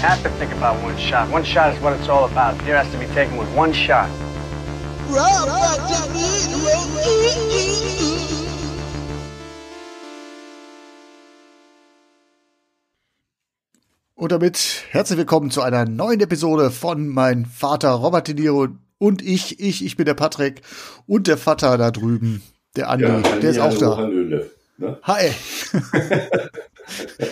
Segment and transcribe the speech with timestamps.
[0.00, 1.28] Have to think about one shot.
[1.30, 2.60] One shot is what it's all about.
[2.62, 4.08] Here has to be taken with one shot.
[14.14, 19.22] Und damit herzlich willkommen zu einer neuen Episode von Mein Vater Robert De Niro und
[19.22, 19.60] ich.
[19.60, 20.62] Ich, ich bin der Patrick
[21.06, 22.42] und der Vater da drüben,
[22.76, 23.96] der Andi, Ja, der ist auch da.
[23.96, 24.98] Hallöle, ne?
[25.02, 25.30] Hi.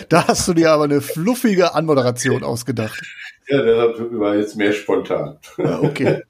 [0.09, 3.01] da hast du dir aber eine fluffige Anmoderation ausgedacht.
[3.47, 5.37] Ja, deshalb war jetzt mehr spontan.
[5.57, 6.23] Ja, okay.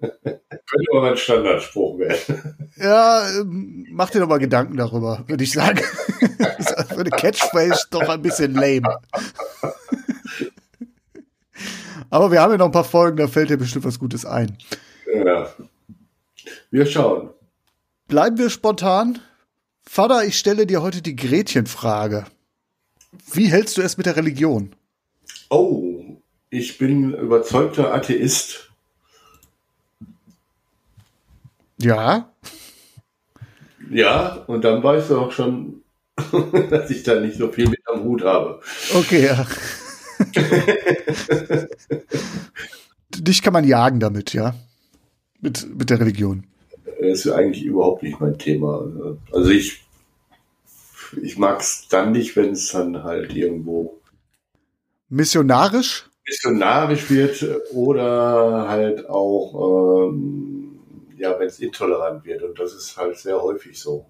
[0.00, 2.68] Könnte aber mein Standardspruch werden.
[2.76, 5.78] Ja, ähm, mach dir doch mal Gedanken darüber, würde ich sagen.
[6.88, 8.98] Für eine Catchphrase doch ein bisschen lame.
[12.10, 14.58] Aber wir haben ja noch ein paar Folgen, da fällt dir bestimmt was Gutes ein.
[15.14, 15.48] Ja.
[16.70, 17.30] Wir schauen.
[18.08, 19.20] Bleiben wir spontan.
[19.82, 22.26] Vater, ich stelle dir heute die Gretchenfrage.
[23.32, 24.74] Wie hältst du es mit der Religion?
[25.48, 26.16] Oh,
[26.50, 28.70] ich bin überzeugter Atheist.
[31.78, 32.30] Ja,
[33.90, 35.82] Ja, und dann weißt du auch schon,
[36.70, 38.60] dass ich da nicht so viel mit am Hut habe.
[38.94, 39.46] okay, ja.
[43.16, 44.54] Dich kann man jagen damit, ja?
[45.40, 46.44] Mit, mit der Religion.
[47.00, 48.84] Das ist eigentlich überhaupt nicht mein Thema.
[49.32, 49.82] Also ich,
[51.20, 54.00] ich mag es dann nicht, wenn es dann halt irgendwo
[55.08, 56.06] Missionarisch?
[56.26, 60.78] missionarisch wird oder halt auch, ähm,
[61.16, 62.42] ja, wenn es intolerant wird.
[62.42, 64.06] Und das ist halt sehr häufig so.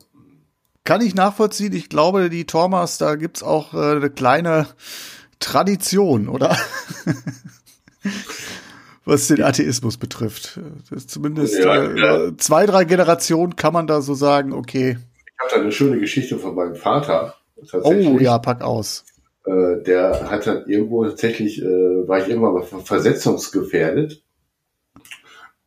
[0.85, 1.73] Kann ich nachvollziehen.
[1.73, 4.67] Ich glaube, die Tormas, da gibt's auch äh, eine kleine
[5.39, 6.57] Tradition, oder?
[9.05, 10.61] Was den Atheismus betrifft.
[10.91, 14.99] Das ist zumindest Ja, äh, zwei, drei Generationen kann man da so sagen, okay.
[15.41, 17.35] Ich habe da eine schöne Geschichte von meinem Vater.
[17.83, 19.07] Oh ja, pack aus.
[19.47, 24.23] Äh, der hat dann irgendwo tatsächlich, äh, war ich irgendwann mal ver- versetzungsgefährdet.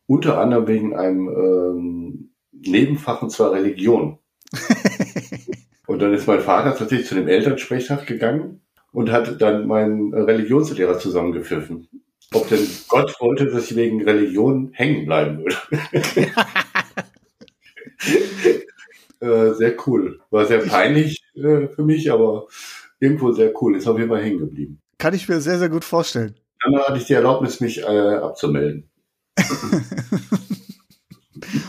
[0.06, 4.18] Unter anderem wegen einem ähm, Nebenfach und zwar Religion.
[5.88, 8.60] und dann ist mein Vater tatsächlich zu dem Elternsprechtag gegangen
[8.92, 11.88] und hat dann meinen Religionslehrer zusammengepfiffen.
[12.32, 15.56] Ob denn Gott wollte, dass ich wegen Religion hängen bleiben würde.
[19.24, 20.20] äh, sehr cool.
[20.30, 22.46] War sehr peinlich äh, für mich, aber
[23.00, 23.76] irgendwo sehr cool.
[23.76, 24.80] Ist auf jeden Fall hängen geblieben.
[24.98, 26.34] Kann ich mir sehr, sehr gut vorstellen.
[26.62, 28.90] Dann hatte ich die Erlaubnis, mich äh, abzumelden.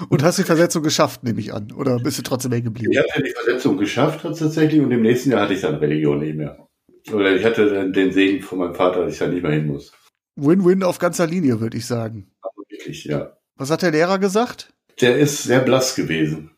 [0.10, 1.72] Und hast die Versetzung geschafft, nehme ich an.
[1.72, 2.92] Oder bist du trotzdem hängen geblieben?
[2.92, 6.36] Ich hatte die Versetzung geschafft tatsächlich und im nächsten Jahr hatte ich dann Religion nicht
[6.36, 6.68] mehr.
[7.12, 9.68] Oder ich hatte dann den Segen von meinem Vater, dass ich da nicht mehr hin
[9.68, 9.92] muss.
[10.36, 12.32] Win-win auf ganzer Linie, würde ich sagen.
[12.42, 13.38] Also wirklich, ja.
[13.58, 14.74] Was hat der Lehrer gesagt?
[15.02, 16.52] Der ist sehr blass gewesen.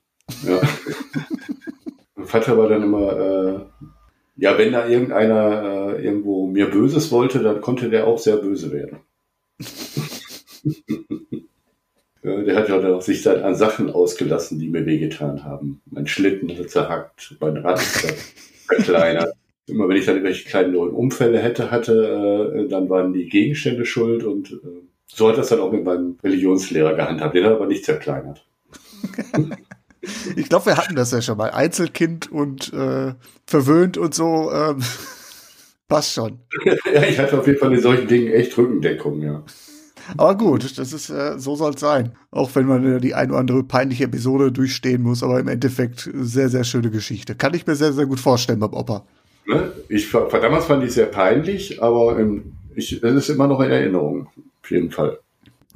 [0.45, 0.61] Ja.
[2.15, 3.59] mein Vater war dann immer, äh,
[4.35, 8.71] ja, wenn da irgendeiner äh, irgendwo mir Böses wollte, dann konnte der auch sehr böse
[8.71, 8.99] werden.
[12.23, 15.81] Der hat ja auch sich dann an Sachen ausgelassen, die mir wehgetan haben.
[15.85, 19.33] Mein Schlitten hat zerhackt, mein Rad verkleinert.
[19.67, 23.85] Immer wenn ich dann irgendwelche kleinen neuen Unfälle hätte, hatte, äh, dann waren die Gegenstände
[23.85, 24.57] schuld und äh,
[25.05, 27.35] so hat das dann auch mit meinem Religionslehrer gehandhabt.
[27.35, 28.45] Den hat er aber nicht zerkleinert.
[30.35, 31.51] Ich glaube, wir hatten das ja schon mal.
[31.51, 33.13] Einzelkind und äh,
[33.45, 34.51] verwöhnt und so.
[34.51, 34.81] Ähm,
[35.87, 36.39] passt schon.
[36.65, 39.43] ja, ich hatte auf jeden Fall in solchen Dingen echt Rückendeckung, ja.
[40.15, 42.13] Aber gut, das ist äh, so soll es sein.
[42.31, 46.09] Auch wenn man äh, die ein oder andere peinliche Episode durchstehen muss, aber im Endeffekt
[46.13, 47.35] sehr, sehr schöne Geschichte.
[47.35, 49.05] Kann ich mir sehr, sehr gut vorstellen beim Opa.
[49.45, 49.71] Ne?
[49.89, 53.71] Ich, damals fand ich es sehr peinlich, aber ähm, ich, es ist immer noch in
[53.71, 54.27] Erinnerung.
[54.61, 55.19] Auf jeden Fall.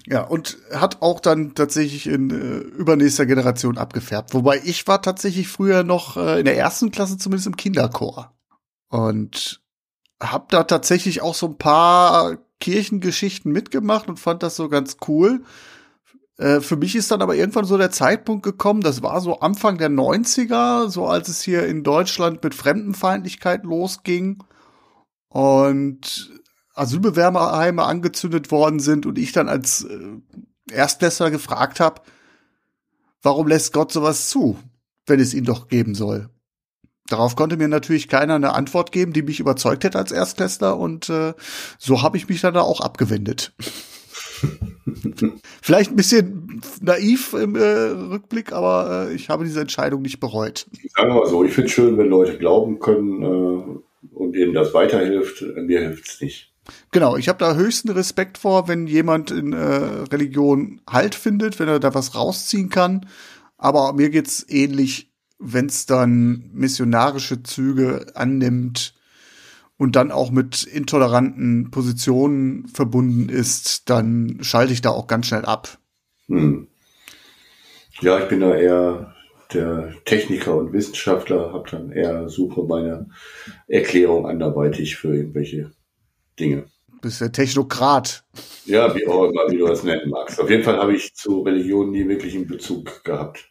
[0.07, 4.33] Ja, und hat auch dann tatsächlich in äh, übernächster Generation abgefärbt.
[4.33, 8.33] Wobei ich war tatsächlich früher noch äh, in der ersten Klasse zumindest im Kinderchor.
[8.89, 9.61] Und
[10.19, 15.43] hab da tatsächlich auch so ein paar Kirchengeschichten mitgemacht und fand das so ganz cool.
[16.37, 19.77] Äh, für mich ist dann aber irgendwann so der Zeitpunkt gekommen, das war so Anfang
[19.77, 24.43] der 90er, so als es hier in Deutschland mit Fremdenfeindlichkeit losging
[25.29, 26.40] und
[26.73, 29.99] Asylbewerberheime angezündet worden sind und ich dann als äh,
[30.71, 32.01] Erstklässler gefragt habe,
[33.21, 34.57] warum lässt Gott sowas zu,
[35.05, 36.29] wenn es ihn doch geben soll?
[37.09, 41.09] Darauf konnte mir natürlich keiner eine Antwort geben, die mich überzeugt hätte als Erstklässler und
[41.09, 41.33] äh,
[41.77, 43.53] so habe ich mich dann da auch abgewendet.
[45.61, 50.67] Vielleicht ein bisschen naiv im äh, Rückblick, aber äh, ich habe diese Entscheidung nicht bereut.
[50.95, 54.53] Sagen wir mal so, ich finde es schön, wenn Leute glauben können äh, und ihnen
[54.53, 55.43] das weiterhilft.
[55.57, 56.50] Mir hilft es nicht.
[56.91, 59.57] Genau, ich habe da höchsten Respekt vor, wenn jemand in äh,
[60.11, 63.07] Religion Halt findet, wenn er da was rausziehen kann.
[63.57, 68.93] Aber mir geht's ähnlich, wenn es dann missionarische Züge annimmt
[69.77, 75.45] und dann auch mit intoleranten Positionen verbunden ist, dann schalte ich da auch ganz schnell
[75.45, 75.79] ab.
[76.27, 76.67] Hm.
[78.01, 79.15] Ja, ich bin da eher
[79.53, 83.09] der Techniker und Wissenschaftler, habe dann eher suche meine
[83.67, 85.71] Erklärung anderweitig für irgendwelche
[86.41, 86.65] Dinge.
[86.87, 88.23] Du bist der Technokrat.
[88.65, 90.39] Ja, wie auch immer, wie du das nennen magst.
[90.39, 93.49] Auf jeden Fall habe ich zu Religion nie wirklich einen Bezug gehabt.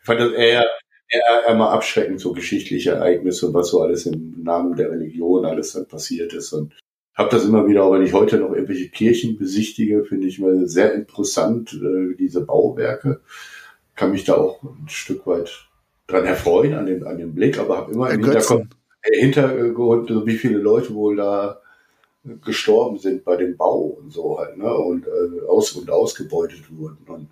[0.00, 0.66] Ich fand das eher
[1.12, 5.72] eher einmal abschreckend, so geschichtliche Ereignisse und was so alles im Namen der Religion alles
[5.72, 6.52] dann passiert ist.
[6.52, 6.72] Und
[7.14, 10.66] habe das immer wieder, auch wenn ich heute noch irgendwelche Kirchen besichtige, finde ich immer
[10.66, 13.20] sehr interessant, äh, diese Bauwerke.
[13.94, 15.68] Kann mich da auch ein Stück weit
[16.06, 18.66] dran erfreuen, an dem, an dem Blick, aber habe immer im Hinterkopf,
[19.02, 21.60] äh, Hintergrund, wie viele Leute wohl da
[22.44, 24.72] gestorben sind bei dem Bau und so halt, ne?
[24.72, 26.98] Und äh, aus und ausgebeutet wurden.
[27.06, 27.28] Und,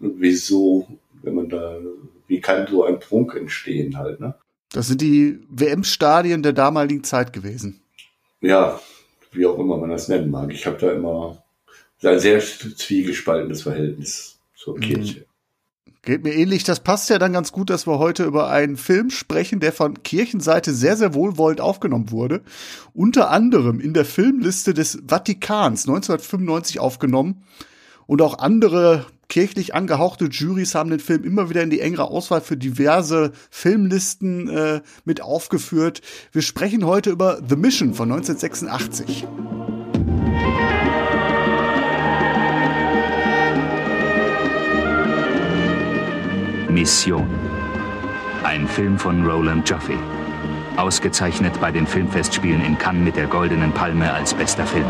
[0.00, 0.86] wieso,
[1.22, 1.78] wenn man da
[2.26, 4.34] wie kann so ein Prunk entstehen halt, ne?
[4.72, 7.80] Das sind die WM-Stadien der damaligen Zeit gewesen.
[8.40, 8.80] Ja,
[9.32, 10.50] wie auch immer man das nennen mag.
[10.50, 11.42] Ich habe da immer
[12.02, 15.24] ein sehr zwiegespaltenes Verhältnis zur mhm.
[16.04, 16.64] Geht mir ähnlich.
[16.64, 20.02] Das passt ja dann ganz gut, dass wir heute über einen Film sprechen, der von
[20.02, 22.42] Kirchenseite sehr, sehr wohlwollend aufgenommen wurde.
[22.92, 27.44] Unter anderem in der Filmliste des Vatikans 1995 aufgenommen
[28.06, 32.40] und auch andere kirchlich angehauchte Juries haben den Film immer wieder in die engere Auswahl
[32.40, 36.02] für diverse Filmlisten äh, mit aufgeführt.
[36.32, 39.24] Wir sprechen heute über The Mission von 1986.
[46.72, 47.28] Mission.
[48.42, 49.98] Ein Film von Roland Joffe.
[50.76, 54.86] Ausgezeichnet bei den Filmfestspielen in Cannes mit der Goldenen Palme als bester Film.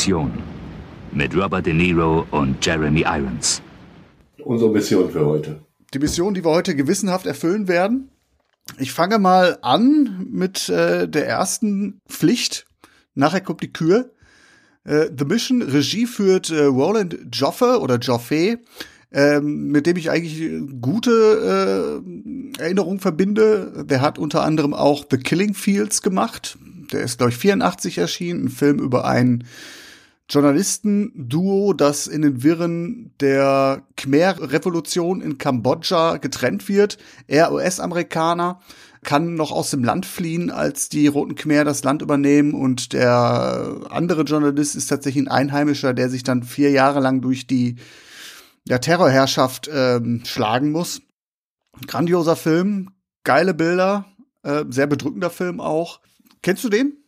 [0.00, 0.32] Mission
[1.12, 3.60] mit Robert De Niro und Jeremy Irons.
[4.42, 5.60] Unsere Mission für heute.
[5.92, 8.08] Die Mission, die wir heute gewissenhaft erfüllen werden.
[8.78, 12.64] Ich fange mal an mit äh, der ersten Pflicht.
[13.14, 14.10] Nachher kommt die Kür.
[14.84, 18.58] Äh, The Mission, Regie führt äh, Roland Joffe oder Joffe,
[19.12, 20.50] ähm, mit dem ich eigentlich
[20.80, 22.02] gute
[22.58, 23.84] äh, Erinnerungen verbinde.
[23.84, 26.56] Der hat unter anderem auch The Killing Fields gemacht.
[26.90, 28.46] Der ist, glaube ich, 84 erschienen.
[28.46, 29.44] Ein Film über einen
[30.30, 36.98] Journalistenduo, das in den Wirren der Khmer-Revolution in Kambodscha getrennt wird.
[37.26, 38.60] Er US-Amerikaner
[39.02, 43.80] kann noch aus dem Land fliehen, als die Roten Khmer das Land übernehmen und der
[43.90, 47.76] andere Journalist ist tatsächlich ein Einheimischer, der sich dann vier Jahre lang durch die
[48.68, 51.02] ja, Terrorherrschaft ähm, schlagen muss.
[51.86, 52.90] Grandioser Film,
[53.24, 54.04] geile Bilder,
[54.42, 56.00] äh, sehr bedrückender Film auch.
[56.42, 56.99] Kennst du den?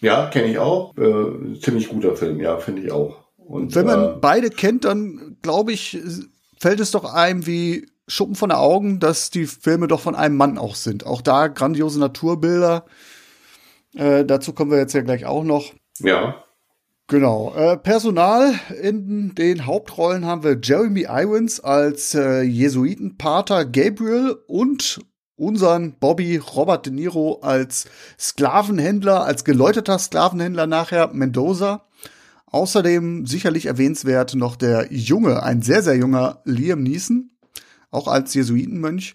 [0.00, 0.96] Ja, kenne ich auch.
[0.96, 3.16] Äh, ziemlich guter Film, ja, finde ich auch.
[3.36, 5.98] Und wenn man äh, beide kennt, dann glaube ich,
[6.58, 10.36] fällt es doch einem wie Schuppen von den Augen, dass die Filme doch von einem
[10.36, 11.06] Mann auch sind.
[11.06, 12.86] Auch da grandiose Naturbilder.
[13.94, 15.72] Äh, dazu kommen wir jetzt ja gleich auch noch.
[15.98, 16.44] Ja.
[17.06, 17.54] Genau.
[17.54, 25.00] Äh, Personal in den Hauptrollen haben wir Jeremy Irons als äh, Jesuitenpater Gabriel und
[25.38, 27.86] unseren Bobby Robert De Niro als
[28.18, 31.84] Sklavenhändler, als geläuterter Sklavenhändler nachher Mendoza.
[32.46, 37.30] Außerdem sicherlich erwähnenswert noch der junge, ein sehr, sehr junger Liam Neeson,
[37.90, 39.14] auch als Jesuitenmönch.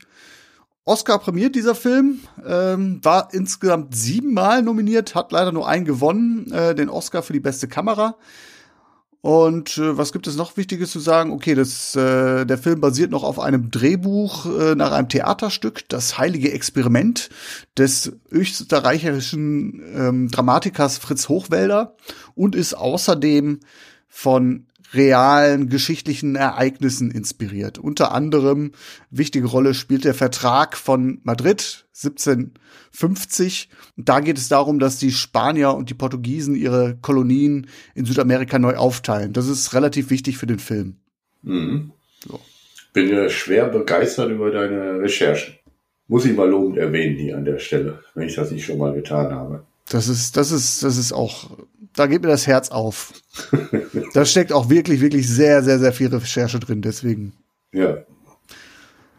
[0.86, 6.76] Oscar prämiert dieser Film, ähm, war insgesamt siebenmal nominiert, hat leider nur einen gewonnen, äh,
[6.76, 8.18] den Oscar für die beste Kamera.
[9.24, 11.32] Und äh, was gibt es noch Wichtiges zu sagen?
[11.32, 16.18] Okay, das, äh, der Film basiert noch auf einem Drehbuch äh, nach einem Theaterstück, Das
[16.18, 17.30] heilige Experiment
[17.78, 21.96] des österreichischen ähm, Dramatikers Fritz Hochwälder
[22.36, 23.62] und ist außerdem
[24.10, 27.78] von realen geschichtlichen Ereignissen inspiriert.
[27.80, 28.72] Unter anderem
[29.10, 33.70] wichtige Rolle spielt der Vertrag von Madrid 1750.
[33.98, 38.76] Da geht es darum, dass die Spanier und die Portugiesen ihre Kolonien in Südamerika neu
[38.76, 39.34] aufteilen.
[39.34, 40.98] Das ist relativ wichtig für den Film.
[41.42, 41.92] Mhm.
[42.94, 45.56] Bin ja schwer begeistert über deine Recherchen.
[46.08, 48.94] Muss ich mal lobend erwähnen hier an der Stelle, wenn ich das nicht schon mal
[48.94, 49.66] getan habe.
[49.94, 51.52] Das ist, das ist, das ist auch,
[51.96, 53.14] da geht mir das Herz auf.
[54.16, 57.34] da steckt auch wirklich, wirklich sehr, sehr, sehr viel Recherche drin, deswegen.
[57.72, 57.98] Ja.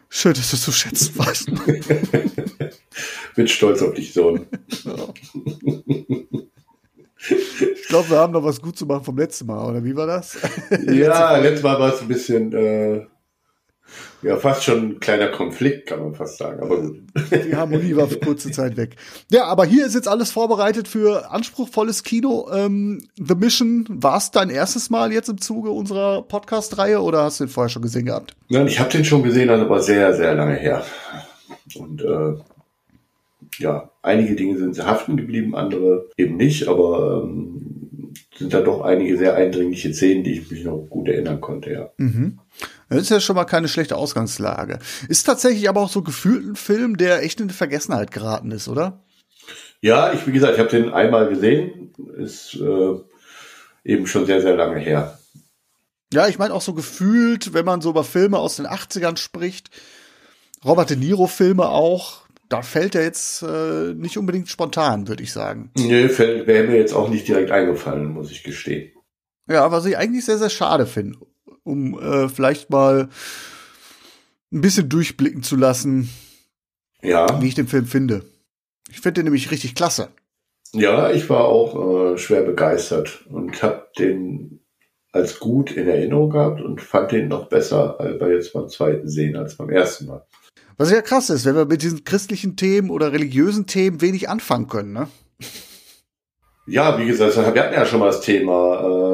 [0.08, 1.46] Schön, dass du so schätzen weißt.
[3.36, 4.46] Bin stolz auf dich, Sohn.
[4.68, 4.82] Ich
[7.86, 10.36] glaube, wir haben noch was gut zu machen vom letzten Mal, oder wie war das?
[10.88, 13.06] Ja, letztes Mal war es ein bisschen, äh,
[14.24, 16.62] ja, fast schon ein kleiner Konflikt, kann man fast sagen.
[16.62, 17.02] Aber gut.
[17.46, 18.96] Die Harmonie war für kurze Zeit weg.
[19.30, 22.48] Ja, aber hier ist jetzt alles vorbereitet für anspruchsvolles Kino.
[22.52, 27.40] Ähm, The Mission, war es dein erstes Mal jetzt im Zuge unserer Podcast-Reihe oder hast
[27.40, 28.34] du den vorher schon gesehen gehabt?
[28.48, 30.84] Nein, ich habe den schon gesehen, also aber sehr, sehr lange her.
[31.76, 32.34] Und äh,
[33.58, 39.16] ja, einige Dinge sind haften geblieben, andere eben nicht, aber ähm, sind da doch einige
[39.16, 41.90] sehr eindringliche Szenen, die ich mich noch gut erinnern konnte, ja.
[41.98, 42.38] Mhm.
[42.94, 44.78] Das ist ja schon mal keine schlechte Ausgangslage.
[45.08, 49.02] Ist tatsächlich aber auch so gefühlt ein Film, der echt in Vergessenheit geraten ist, oder?
[49.80, 52.94] Ja, ich, wie gesagt, ich habe den einmal gesehen, ist äh,
[53.84, 55.18] eben schon sehr, sehr lange her.
[56.12, 59.70] Ja, ich meine auch so gefühlt, wenn man so über Filme aus den 80ern spricht,
[60.64, 65.32] Robert De Niro Filme auch, da fällt er jetzt äh, nicht unbedingt spontan, würde ich
[65.32, 65.70] sagen.
[65.76, 68.92] Nee, wäre mir jetzt auch nicht direkt eingefallen, muss ich gestehen.
[69.48, 71.18] Ja, was ich eigentlich sehr, sehr schade finde,
[71.64, 73.08] um äh, vielleicht mal
[74.52, 76.08] ein bisschen durchblicken zu lassen,
[77.02, 77.40] ja.
[77.42, 78.24] wie ich den Film finde.
[78.90, 80.10] Ich finde den nämlich richtig klasse.
[80.72, 84.60] Ja, ich war auch äh, schwer begeistert und habe den
[85.12, 89.36] als gut in Erinnerung gehabt und fand den noch besser bei jetzt beim zweiten Sehen
[89.36, 90.26] als beim ersten Mal.
[90.76, 94.66] Was ja krass ist, wenn wir mit diesen christlichen Themen oder religiösen Themen wenig anfangen
[94.66, 95.08] können, ne?
[96.66, 99.13] Ja, wie gesagt, wir hatten ja schon mal das Thema, äh,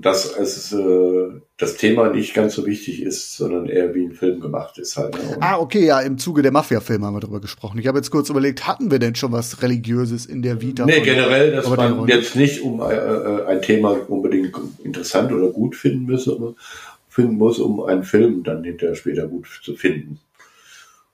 [0.00, 1.28] dass es äh,
[1.58, 5.12] das Thema nicht ganz so wichtig ist, sondern eher wie ein Film gemacht ist halt.
[5.14, 5.36] Ne?
[5.40, 7.78] Ah, okay, ja, im Zuge der Mafia-Filme haben wir darüber gesprochen.
[7.78, 10.86] Ich habe jetzt kurz überlegt, hatten wir denn schon was Religiöses in der Vita?
[10.86, 15.76] Nee, generell, dass man jetzt nicht um äh, äh, ein Thema unbedingt interessant oder gut
[15.76, 16.54] finden müsse,
[17.08, 20.18] finden muss, um einen Film dann hinterher später gut zu finden.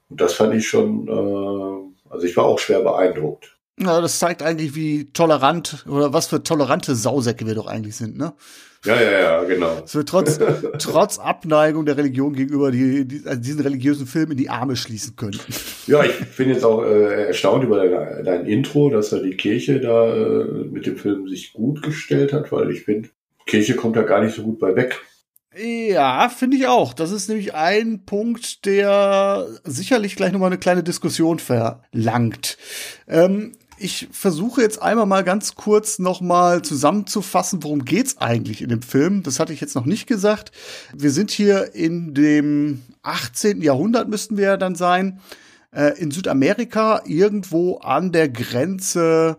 [0.08, 3.55] Und das fand ich schon, äh, also ich war auch schwer beeindruckt.
[3.78, 8.16] Ja, das zeigt eigentlich, wie tolerant oder was für tolerante Sausäcke wir doch eigentlich sind,
[8.16, 8.33] ne?
[8.87, 9.83] Ja, ja, ja, genau.
[9.85, 10.38] So trotz,
[10.78, 15.16] trotz Abneigung der Religion gegenüber die, die, also diesen religiösen Film in die Arme schließen
[15.16, 15.38] können.
[15.87, 19.80] Ja, ich bin jetzt auch äh, erstaunt über dein, dein Intro, dass er die Kirche
[19.80, 23.09] da äh, mit dem Film sich gut gestellt hat, weil ich finde,
[23.47, 25.02] Kirche kommt da gar nicht so gut bei weg.
[25.59, 26.92] Ja, finde ich auch.
[26.92, 32.59] Das ist nämlich ein Punkt, der sicherlich gleich nochmal eine kleine Diskussion verlangt.
[33.09, 38.83] Ähm, ich versuche jetzt einmal mal ganz kurz nochmal zusammenzufassen, worum geht's eigentlich in dem
[38.83, 39.23] Film.
[39.23, 40.52] Das hatte ich jetzt noch nicht gesagt.
[40.95, 43.62] Wir sind hier in dem 18.
[43.62, 45.21] Jahrhundert müssten wir ja dann sein.
[45.73, 49.37] Äh, in Südamerika, irgendwo an der Grenze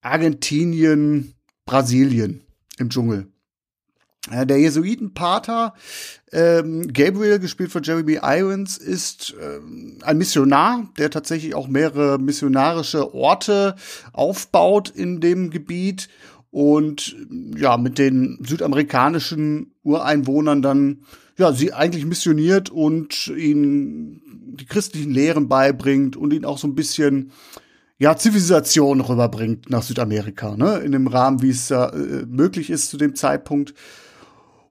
[0.00, 1.34] Argentinien,
[1.66, 2.42] Brasilien
[2.78, 3.28] im Dschungel.
[4.30, 5.74] Äh, der Jesuitenpater
[6.32, 13.14] ähm, Gabriel, gespielt von Jeremy Irons, ist ähm, ein Missionar, der tatsächlich auch mehrere missionarische
[13.14, 13.76] Orte
[14.12, 16.08] aufbaut in dem Gebiet
[16.50, 17.16] und
[17.56, 21.00] ja, mit den südamerikanischen Ureinwohnern dann
[21.38, 26.74] ja, sie eigentlich missioniert und ihnen die christlichen Lehren beibringt und ihnen auch so ein
[26.74, 27.30] bisschen
[27.98, 30.78] ja, Zivilisation rüberbringt nach Südamerika, ne?
[30.78, 33.74] In dem Rahmen, wie es äh, möglich ist zu dem Zeitpunkt.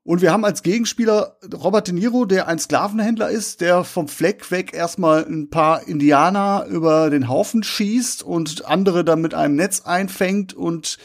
[0.07, 4.51] Und wir haben als Gegenspieler Robert De Niro, der ein Sklavenhändler ist, der vom Fleck
[4.51, 9.81] weg erstmal ein paar Indianer über den Haufen schießt und andere dann mit einem Netz
[9.81, 10.97] einfängt und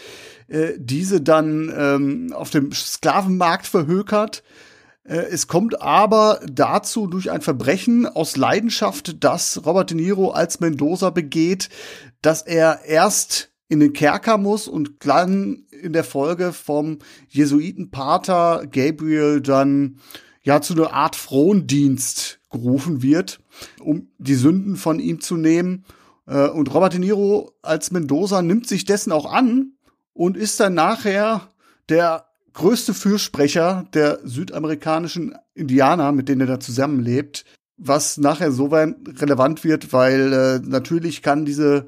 [0.46, 4.44] äh, diese dann ähm, auf dem Sklavenmarkt verhökert.
[5.02, 10.60] Äh, es kommt aber dazu durch ein Verbrechen aus Leidenschaft, das Robert De Niro als
[10.60, 11.70] Mendoza begeht,
[12.20, 16.98] dass er erst in den Kerker muss und dann in der Folge vom
[17.30, 19.96] Jesuitenpater Gabriel dann
[20.42, 23.40] ja zu einer Art Frondienst gerufen wird,
[23.80, 25.86] um die Sünden von ihm zu nehmen.
[26.26, 29.72] Äh, und Robert De Niro als Mendoza nimmt sich dessen auch an
[30.12, 31.48] und ist dann nachher
[31.88, 37.46] der größte Fürsprecher der südamerikanischen Indianer, mit denen er da zusammenlebt,
[37.78, 41.86] was nachher so relevant wird, weil äh, natürlich kann diese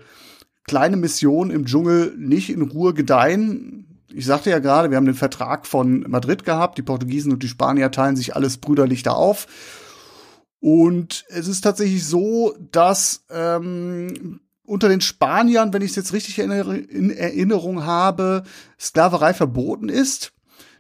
[0.64, 5.14] kleine Mission im Dschungel nicht in Ruhe gedeihen ich sagte ja gerade, wir haben den
[5.14, 6.78] Vertrag von Madrid gehabt.
[6.78, 9.47] Die Portugiesen und die Spanier teilen sich alles brüderlich da auf.
[10.61, 16.38] Und es ist tatsächlich so, dass ähm, unter den Spaniern, wenn ich es jetzt richtig
[16.38, 18.44] in Erinnerung habe,
[18.80, 20.33] Sklaverei verboten ist.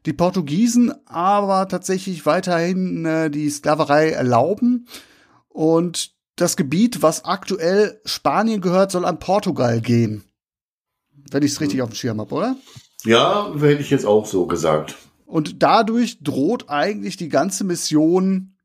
[0.06, 4.86] Die Portugiesen aber tatsächlich weiterhin äh, die Sklaverei erlauben.
[5.48, 10.24] Und das Gebiet, was aktuell Spanien gehört, soll an Portugal gehen.
[11.30, 12.56] Wenn ich es richtig auf dem Schirm habe, oder?
[13.04, 14.96] Ja, hätte ich jetzt auch so gesagt.
[15.26, 18.56] Und dadurch droht eigentlich die ganze Mission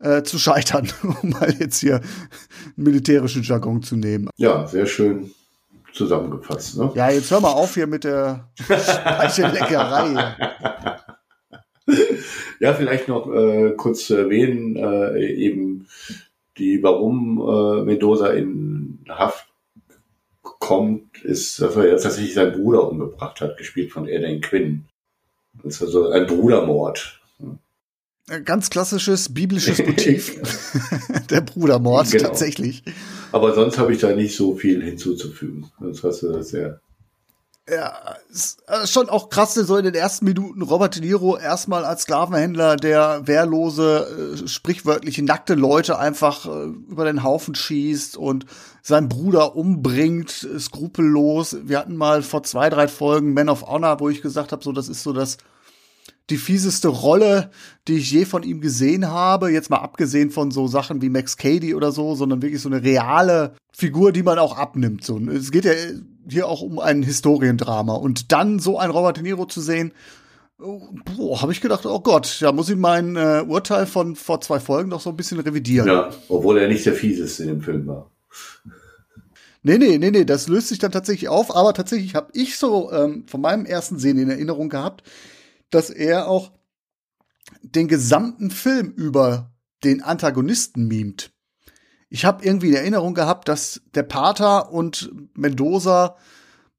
[0.00, 0.88] äh, zu scheitern,
[1.22, 2.04] um mal jetzt hier einen
[2.76, 4.28] militärischen Jargon zu nehmen.
[4.36, 5.32] Ja, sehr schön
[5.92, 6.76] zusammengefasst.
[6.78, 6.90] Ne?
[6.94, 10.36] Ja, jetzt hör mal auf hier mit der Speichelleckerei.
[12.60, 15.86] ja, vielleicht noch äh, kurz zu erwähnen, äh, eben
[16.62, 19.48] die, warum äh, Mendoza in Haft
[20.42, 24.84] kommt, ist, dass er jetzt tatsächlich seinen Bruder umgebracht hat, gespielt von Eden Quinn.
[25.62, 27.20] Das ist also ein Brudermord.
[28.44, 30.38] Ganz klassisches biblisches Motiv.
[31.30, 32.28] Der Brudermord, genau.
[32.28, 32.84] tatsächlich.
[33.32, 35.66] Aber sonst habe ich da nicht so viel hinzuzufügen.
[35.80, 36.78] Sonst hast du das ja.
[37.70, 41.84] Ja, ist äh, schon auch krass, so in den ersten Minuten Robert De Niro erstmal
[41.84, 48.46] als Sklavenhändler, der wehrlose, äh, sprichwörtliche nackte Leute einfach äh, über den Haufen schießt und
[48.82, 51.56] seinen Bruder umbringt, skrupellos.
[51.62, 54.72] Wir hatten mal vor zwei, drei Folgen Man of Honor, wo ich gesagt habe, so
[54.72, 55.38] das ist so das
[56.30, 57.50] die fieseste Rolle,
[57.86, 59.50] die ich je von ihm gesehen habe.
[59.50, 62.82] Jetzt mal abgesehen von so Sachen wie Max Cady oder so, sondern wirklich so eine
[62.82, 65.04] reale Figur, die man auch abnimmt.
[65.04, 65.72] So, es geht ja
[66.28, 67.94] hier auch um ein Historiendrama.
[67.94, 69.92] Und dann so ein Robert De Niro zu sehen,
[70.60, 74.90] habe ich gedacht, oh Gott, da muss ich mein äh, Urteil von vor zwei Folgen
[74.90, 75.88] noch so ein bisschen revidieren.
[75.88, 78.10] Ja, obwohl er nicht der fieseste in dem Film war.
[79.64, 82.90] Nee, nee, nee, nee, das löst sich dann tatsächlich auf, aber tatsächlich habe ich so
[82.90, 85.04] ähm, von meinem ersten Sehen in Erinnerung gehabt,
[85.70, 86.50] dass er auch
[87.62, 89.52] den gesamten Film über
[89.84, 91.31] den Antagonisten mimt.
[92.14, 96.16] Ich habe irgendwie in Erinnerung gehabt, dass der Pater und Mendoza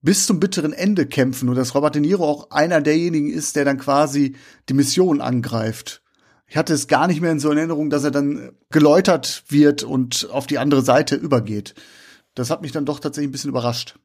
[0.04, 3.66] bis zum bitteren Ende kämpfen und dass Robert De Niro auch einer derjenigen ist, der
[3.66, 4.36] dann quasi
[4.70, 6.04] die Mission angreift.
[6.46, 10.30] Ich hatte es gar nicht mehr in so Erinnerung, dass er dann geläutert wird und
[10.32, 11.74] auf die andere Seite übergeht.
[12.36, 13.96] Das hat mich dann doch tatsächlich ein bisschen überrascht.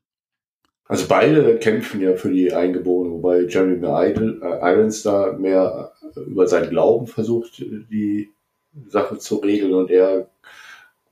[0.87, 6.47] Also beide kämpfen ja für die Eingeborenen, wobei Jeremy äh, Irons da mehr äh, über
[6.47, 8.31] seinen Glauben versucht, die
[8.87, 10.31] Sache zu regeln und er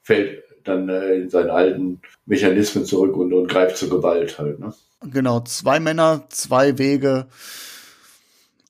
[0.06, 4.60] fällt dann äh, in seinen alten Mechanismen zurück und, und greift zur Gewalt halt.
[4.60, 4.72] Ne?
[5.10, 7.26] Genau, zwei Männer, zwei Wege,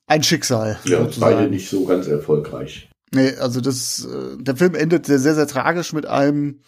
[0.07, 0.79] ein Schicksal.
[0.85, 1.35] Ja, sozusagen.
[1.35, 2.89] beide nicht so ganz erfolgreich.
[3.13, 6.59] Nee, also das, der Film endet sehr, sehr, sehr tragisch mit einem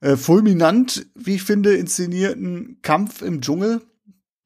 [0.00, 3.82] äh, fulminant, wie ich finde, inszenierten Kampf im Dschungel,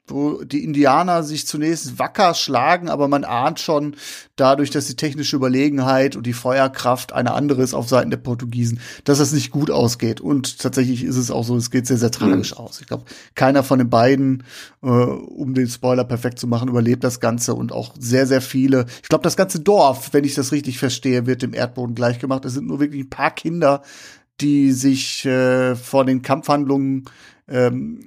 [0.09, 3.97] wo die Indianer sich zunächst wacker schlagen, aber man ahnt schon
[4.37, 8.81] dadurch, dass die technische Überlegenheit und die Feuerkraft eine andere ist auf Seiten der Portugiesen,
[9.05, 10.21] dass das nicht gut ausgeht.
[10.21, 12.59] Und tatsächlich ist es auch so, es geht sehr, sehr tragisch mhm.
[12.59, 12.81] aus.
[12.81, 14.45] Ich glaube, keiner von den beiden,
[14.83, 18.87] äh, um den Spoiler perfekt zu machen, überlebt das Ganze und auch sehr, sehr viele.
[19.03, 22.45] Ich glaube, das ganze Dorf, wenn ich das richtig verstehe, wird dem Erdboden gleichgemacht.
[22.45, 23.83] Es sind nur wirklich ein paar Kinder,
[24.40, 27.05] die sich äh, vor den Kampfhandlungen
[27.49, 28.01] ähm,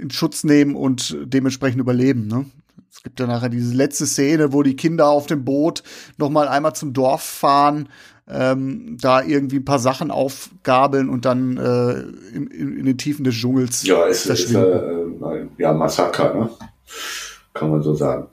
[0.00, 2.26] in Schutz nehmen und dementsprechend überleben.
[2.26, 2.46] Ne?
[2.90, 5.82] Es gibt ja nachher diese letzte Szene, wo die Kinder auf dem Boot
[6.18, 7.88] noch mal einmal zum Dorf fahren,
[8.28, 12.00] ähm, da irgendwie ein paar Sachen aufgabeln und dann äh,
[12.34, 16.50] in, in, in den Tiefen des Dschungels Ja, es ist äh, ein ja, Massaker, ne?
[17.54, 18.28] kann man so sagen.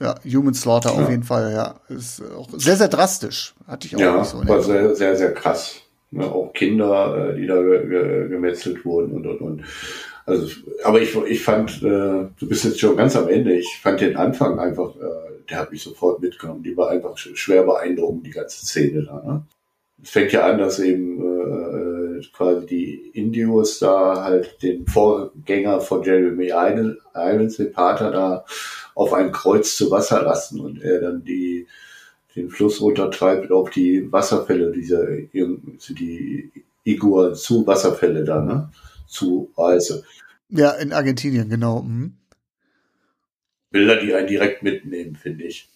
[0.00, 1.02] Ja, Human Slaughter ja.
[1.02, 1.80] auf jeden Fall, ja.
[1.88, 3.54] Ist auch sehr, sehr drastisch.
[3.66, 4.42] Hatte ich auch ja, nicht so.
[4.42, 5.76] Ja, war sehr, sehr, sehr krass.
[6.10, 9.64] Ne, auch Kinder, äh, die da ge ge gemetzelt wurden und und und.
[10.26, 10.48] Also,
[10.82, 13.54] aber ich, ich fand, äh, du bist jetzt schon ganz am Ende.
[13.54, 16.64] Ich fand den Anfang einfach, äh, der hat mich sofort mitgenommen.
[16.64, 19.22] Die war einfach schwer beeindruckend, die ganze Szene da.
[19.24, 19.42] Ne?
[20.02, 26.02] Es fängt ja an, dass eben äh, quasi die Indios da halt den Vorgänger von
[26.02, 28.44] Jeremy Irons, den Pater, da
[28.96, 31.66] auf ein Kreuz zu Wasser lassen und er dann die
[32.34, 36.52] den Fluss runtertreibt auf die Wasserfälle, diese die
[36.84, 38.70] Iguazu-Wasserfälle da, ne?
[39.06, 40.04] Zu Reise.
[40.48, 41.82] Ja, in Argentinien, genau.
[41.82, 42.16] Mhm.
[43.70, 45.68] Bilder, die einen direkt mitnehmen, finde ich.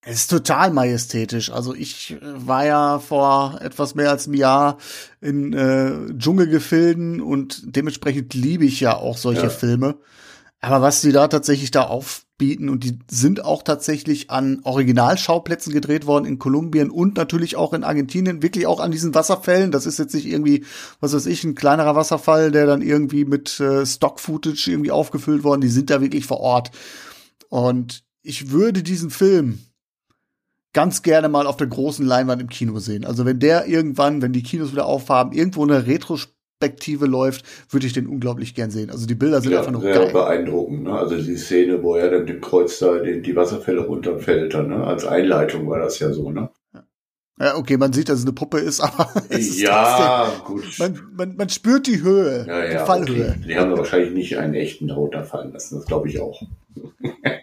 [0.00, 1.50] Es ist total majestätisch.
[1.50, 4.78] Also ich äh, war ja vor etwas mehr als einem Jahr
[5.20, 9.50] in äh, Dschungelgefilden und dementsprechend liebe ich ja auch solche ja.
[9.50, 9.98] Filme.
[10.60, 15.72] Aber was die da tatsächlich da auf bieten und die sind auch tatsächlich an Originalschauplätzen
[15.72, 19.72] gedreht worden in Kolumbien und natürlich auch in Argentinien, wirklich auch an diesen Wasserfällen.
[19.72, 20.64] Das ist jetzt nicht irgendwie,
[21.00, 25.60] was weiß ich, ein kleinerer Wasserfall, der dann irgendwie mit äh, Stock-Footage irgendwie aufgefüllt worden.
[25.60, 26.70] Die sind da wirklich vor Ort.
[27.48, 29.58] Und ich würde diesen Film
[30.72, 33.04] ganz gerne mal auf der großen Leinwand im Kino sehen.
[33.04, 35.86] Also wenn der irgendwann, wenn die Kinos wieder aufhaben, irgendwo eine
[36.62, 38.90] Retrospektive läuft, würde ich den unglaublich gern sehen.
[38.90, 40.12] Also die Bilder sind ja, einfach nur sehr geil.
[40.12, 40.84] beeindruckend.
[40.84, 40.92] Ne?
[40.92, 44.84] Also die Szene, wo er dann dem Kreuz da den, die Wasserfälle runterfällt, dann, ne?
[44.84, 46.30] als Einleitung war das ja so.
[46.30, 46.50] Ne?
[47.40, 50.64] Ja, okay, man sieht, dass es eine Puppe ist, aber es ist Ja, gut.
[50.64, 53.36] trotzdem, man, man, man spürt die Höhe, ja, die ja, Fallhöhe.
[53.38, 53.48] okay.
[53.48, 56.42] Die haben wahrscheinlich nicht einen echten runterfallen lassen, das glaube ich auch.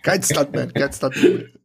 [0.04, 1.46] Kein Stuntman, kein Stuntman.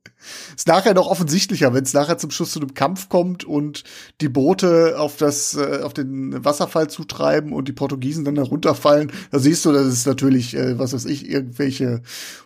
[0.56, 3.84] Ist nachher noch offensichtlicher, wenn es nachher zum Schluss zu einem Kampf kommt und
[4.20, 9.12] die Boote auf das, äh, auf den Wasserfall zutreiben und die Portugiesen dann da runterfallen.
[9.30, 12.02] Da siehst du, dass es natürlich, äh, was weiß ich, irgendwelche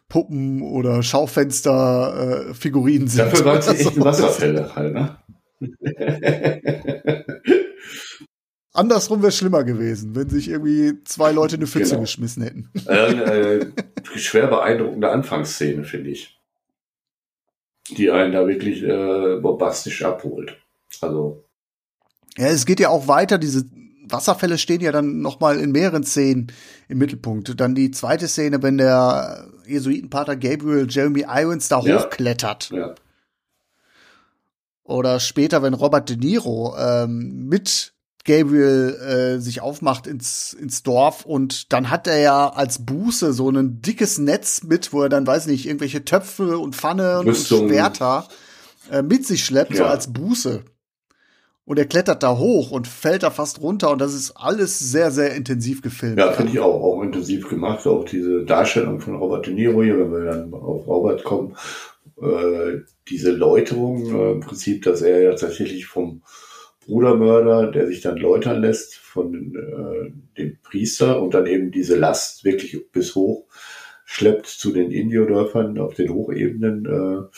[0.09, 3.19] Puppen oder Schaufenster äh, sind.
[3.19, 5.17] Dafür waren es Also, echten Wasserfälle halt, ne?
[8.73, 12.01] Andersrum wäre schlimmer gewesen, wenn sich irgendwie zwei Leute eine Pfütze Genau.
[12.03, 12.71] geschmissen hätten.
[12.89, 13.67] äh, äh,
[14.17, 16.41] schwer beeindruckende Anfangsszene, finde ich.
[17.91, 20.57] Die einen da wirklich äh, bombastisch abholt.
[21.01, 21.45] Also,
[22.37, 23.39] Ja, es geht ja auch weiter.
[23.39, 23.65] Diese
[24.07, 26.53] Wasserfälle stehen ja dann noch mal in mehreren Szenen
[26.89, 27.59] im Mittelpunkt.
[27.59, 32.03] Dann die zweite Szene, wenn der Jesuitenpater Gabriel Jeremy Irons da Ja.
[32.03, 32.71] hochklettert.
[32.71, 32.95] ja.
[34.87, 37.94] Oder später, wenn Robert De Niro ähm, mit
[38.25, 43.51] Gabriel äh, sich aufmacht ins, ins Dorf und dann hat er ja als Buße so
[43.51, 47.37] ein dickes Netz mit, wo er dann, weiß nicht, irgendwelche Töpfe und Pfanne und.
[47.37, 48.27] Schwerter
[48.91, 49.91] äh, mit sich schleppt, so Ja.
[49.91, 50.63] als Buße.
[51.67, 55.11] Und er klettert da hoch und fällt da fast runter und das ist alles sehr,
[55.11, 56.19] sehr intensiv gefilmt.
[56.19, 57.87] Ja, finde ich auch, auch intensiv gemacht.
[57.87, 61.57] Auch diese Darstellung von Robert De Niro hier, wenn wir dann auf Robert kommen,
[62.21, 66.23] äh, diese Läuterung äh, im Prinzip, dass er ja tatsächlich vom
[66.87, 72.45] Brudermörder, der sich dann läutern lässt von äh, dem Priester und dann eben diese Last
[72.45, 73.47] wirklich bis hoch
[74.05, 77.37] schleppt zu den Indiodörfern auf den Hochebenen äh,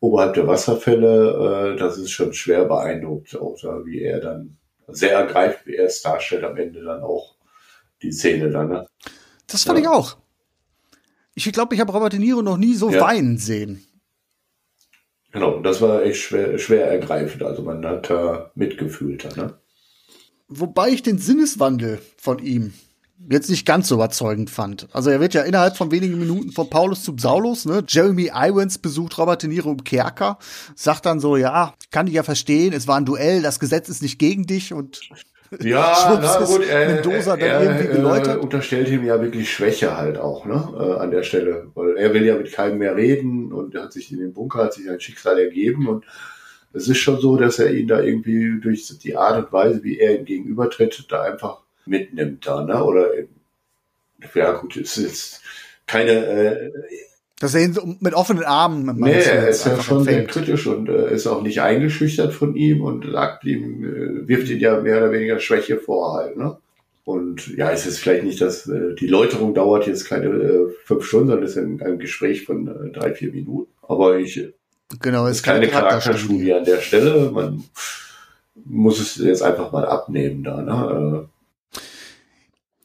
[0.00, 4.56] oberhalb der Wasserfälle, äh, das ist schon schwer beeindruckt, auch da, wie er dann
[4.88, 7.36] sehr ergreift, wie er es darstellt am Ende dann auch
[8.02, 8.68] die Szene dann.
[8.68, 8.86] Ne?
[9.46, 9.82] Das fand Ja.
[9.84, 10.16] ich auch.
[11.34, 13.00] Ich glaube, ich habe Robert De Niro noch nie so Ja.
[13.00, 13.84] weinen sehen.
[15.32, 17.42] Genau, das war echt schwer, schwer ergreifend.
[17.42, 19.36] Also man hat da mitgefühlt.
[19.36, 19.54] Ne?
[20.48, 22.74] Wobei ich den Sinneswandel von ihm
[23.30, 24.88] jetzt nicht ganz so überzeugend fand.
[24.92, 27.84] Also er wird ja innerhalb von wenigen Minuten von Paulus zum Saulus, ne?
[27.86, 30.38] Jeremy Irons besucht Robert De Niro im Kerker,
[30.74, 34.02] sagt dann so, ja, kann ich ja verstehen, es war ein Duell, das Gesetz ist
[34.02, 35.00] nicht gegen dich und
[35.60, 38.36] Ja, Schwupps na gut, er, Mendoza dann er, irgendwie geläutert.
[38.36, 41.70] äh, unterstellt ihm ja wirklich Schwäche halt auch, ne, äh, an der Stelle.
[41.74, 44.64] Weil er will ja mit keinem mehr reden und er hat sich in den Bunker,
[44.64, 46.04] hat sich ein Schicksal ergeben und
[46.72, 49.98] es ist schon so, dass er ihn da irgendwie durch die Art und Weise, wie
[49.98, 53.10] er ihm gegenübertritt, da einfach mitnimmt da, ne, oder,
[54.34, 55.42] ja gut, es ist
[55.86, 56.72] keine, äh,
[57.42, 60.88] dass er ihn so mit offenen Armen Nee, er ist ja schon sehr kritisch und
[60.88, 64.98] äh, ist auch nicht eingeschüchtert von ihm und sagt ihm, äh, wirft ihn ja mehr
[64.98, 66.56] oder weniger Schwäche vor halt, ne?
[67.04, 71.04] Und ja, es ist vielleicht nicht, dass äh, die Läuterung dauert jetzt keine äh, fünf
[71.04, 73.72] Stunden, sondern ist ein, ein Gespräch von äh, drei, vier Minuten.
[73.82, 74.52] Aber ich, äh,
[75.00, 77.32] Genau, ist keine Charakterstudie an der Stelle.
[77.32, 77.64] Man
[78.54, 81.28] muss es jetzt einfach mal abnehmen da, ne?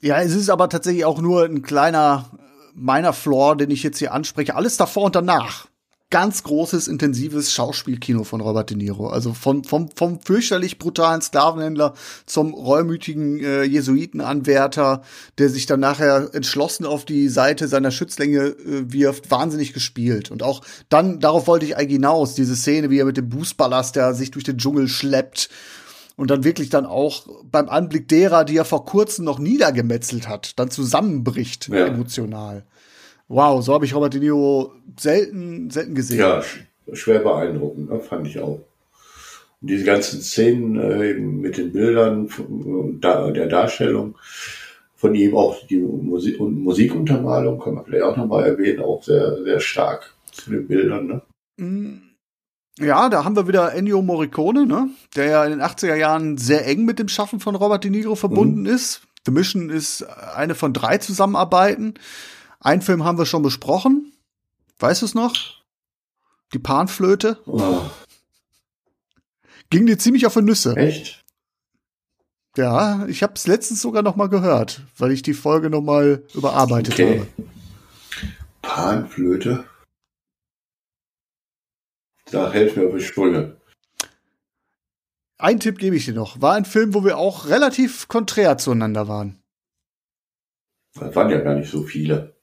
[0.02, 2.46] Ja, es ist aber tatsächlich auch nur ein kleiner äh,
[2.77, 4.55] meiner Flaw, den ich jetzt hier anspreche.
[4.55, 5.67] Alles davor und danach.
[6.09, 9.09] Ganz großes, intensives Schauspielkino von Robert De Niro.
[9.09, 15.01] Also vom, vom, vom fürchterlich brutalen Sklavenhändler zum reumütigen äh, Jesuitenanwärter,
[15.37, 20.31] der sich dann nachher entschlossen auf die Seite seiner Schützlinge äh, wirft, wahnsinnig gespielt.
[20.31, 23.97] Und auch dann, darauf wollte ich eigentlich hinaus, diese Szene, wie er mit dem Bußballast,
[23.97, 25.49] der sich durch den Dschungel schleppt,
[26.17, 30.60] und dann wirklich dann auch beim Anblick derer, die er vor kurzem noch niedergemetzelt hat,
[30.60, 31.86] dann zusammenbricht Ja.
[31.86, 32.65] emotional.
[33.30, 36.19] Wow, so habe ich Robert De Niro selten, selten gesehen.
[36.19, 37.99] Ja, sch schwer beeindruckend, ne?
[37.99, 38.62] fand ich auch.
[39.62, 44.15] Und diese ganzen Szenen äh, eben mit den Bildern von, da, der Darstellung
[44.95, 49.43] von ihm, auch die Musik und Musikuntermalung, kann man vielleicht auch nochmal erwähnen, auch sehr,
[49.43, 51.08] sehr stark zu den Bildern.
[51.08, 51.21] Ne?
[51.58, 52.07] Mm,
[52.79, 54.89] Ja, da haben wir wieder Ennio Morricone, ne?
[55.15, 58.15] der ja in den 80er Jahren sehr eng mit dem Schaffen von Robert De Niro
[58.15, 59.01] verbunden ist.
[59.25, 61.95] The Mission ist eine von drei Zusammenarbeiten.
[62.59, 64.13] Einen Film haben wir schon besprochen.
[64.79, 65.33] Weißt du es noch?
[66.53, 67.37] Die Panflöte.
[67.45, 67.81] Oh,
[69.69, 70.75] Ging dir ziemlich auf die Nüsse.
[70.77, 71.23] echt?
[72.55, 76.23] Ja, ich habe es letztens sogar noch mal gehört, weil ich die Folge noch mal
[76.33, 77.19] überarbeitet Okay.
[77.19, 77.27] habe.
[78.61, 79.65] Panflöte?
[82.31, 83.57] Da helfen mir auf die Sprünge.
[85.37, 86.41] Ein Tipp gebe ich dir noch.
[86.41, 89.39] War ein Film, wo wir auch relativ konträr zueinander waren.
[90.95, 92.35] Das waren ja gar nicht so viele.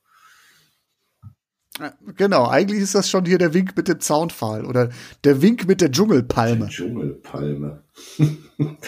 [2.16, 4.90] Genau, eigentlich ist das schon hier der Wink mit dem Zaunpfahl oder
[5.24, 6.68] der Wink mit der Dschungelpalme.
[6.68, 7.82] Dschungelpalme.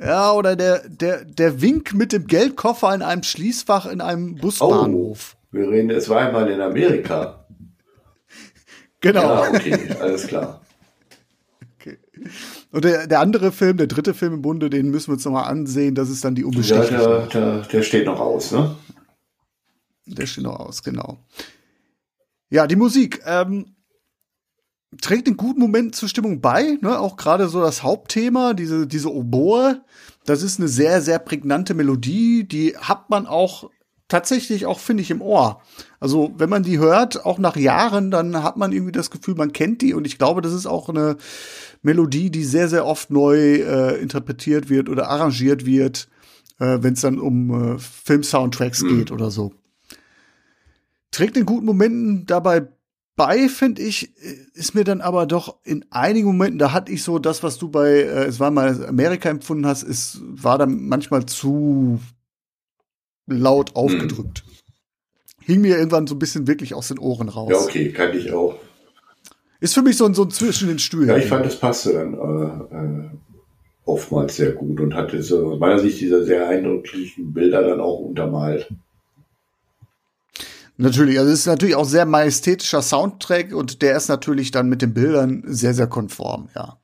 [0.00, 5.36] ja, oder der, der, der Wink mit dem Geldkoffer in einem Schließfach in einem Busbahnhof.
[5.36, 7.41] Oh, wir reden, es war einmal in Amerika.
[9.02, 9.42] Genau.
[9.44, 10.62] Ja, okay, alles klar.
[11.78, 11.98] Okay.
[12.70, 15.50] Und der, der andere Film, der dritte Film im Bunde, den müssen wir uns nochmal
[15.50, 15.94] ansehen.
[15.94, 16.94] Das ist dann die Unbestechlichen.
[16.94, 18.76] Ja, der, der, der steht noch aus, ne?
[20.06, 21.18] Der steht noch aus, genau.
[22.48, 23.74] Ja, die Musik ähm,
[25.00, 26.78] trägt in guten Momenten zur Stimmung bei.
[26.80, 26.98] Ne?
[26.98, 29.82] Auch gerade so das Hauptthema, diese, diese Oboe.
[30.24, 32.44] Das ist eine sehr, sehr prägnante Melodie.
[32.44, 33.70] Die hat man auch
[34.12, 35.62] tatsächlich auch, finde ich, im Ohr.
[35.98, 39.54] Also, wenn man die hört, auch nach Jahren, dann hat man irgendwie das Gefühl, man
[39.54, 39.94] kennt die.
[39.94, 41.16] Und ich glaube, das ist auch eine
[41.80, 46.08] Melodie, die sehr, sehr oft neu äh, interpretiert wird oder arrangiert wird,
[46.58, 48.98] äh, wenn es dann um äh, Film-Soundtracks mhm.
[48.98, 49.54] geht oder so.
[51.10, 52.68] Trägt in guten Momenten dabei
[53.16, 54.14] bei, finde ich,
[54.54, 57.68] ist mir dann aber doch in einigen Momenten, da hatte ich so das, was du
[57.68, 62.00] bei, äh, es war mal Amerika empfunden hast, ist, war dann manchmal zu
[63.26, 63.76] laut hm.
[63.76, 64.44] aufgedrückt.
[64.44, 64.52] Hm.
[65.44, 67.50] Hing mir irgendwann so ein bisschen wirklich aus den Ohren raus.
[67.50, 68.56] Ja, okay, kann ich auch.
[69.60, 71.08] Ist für mich so, so ein zwischen den Stühlen.
[71.08, 73.10] Ja, ich fand, das passte dann äh, äh,
[73.84, 78.00] oftmals sehr gut und hatte so aus meiner Sicht diese sehr eindrücklichen Bilder dann auch
[78.00, 78.68] untermalt.
[80.76, 84.82] Natürlich, also es ist natürlich auch sehr majestätischer Soundtrack und der ist natürlich dann mit
[84.82, 86.48] den Bildern sehr, sehr konform.
[86.56, 86.78] Ja.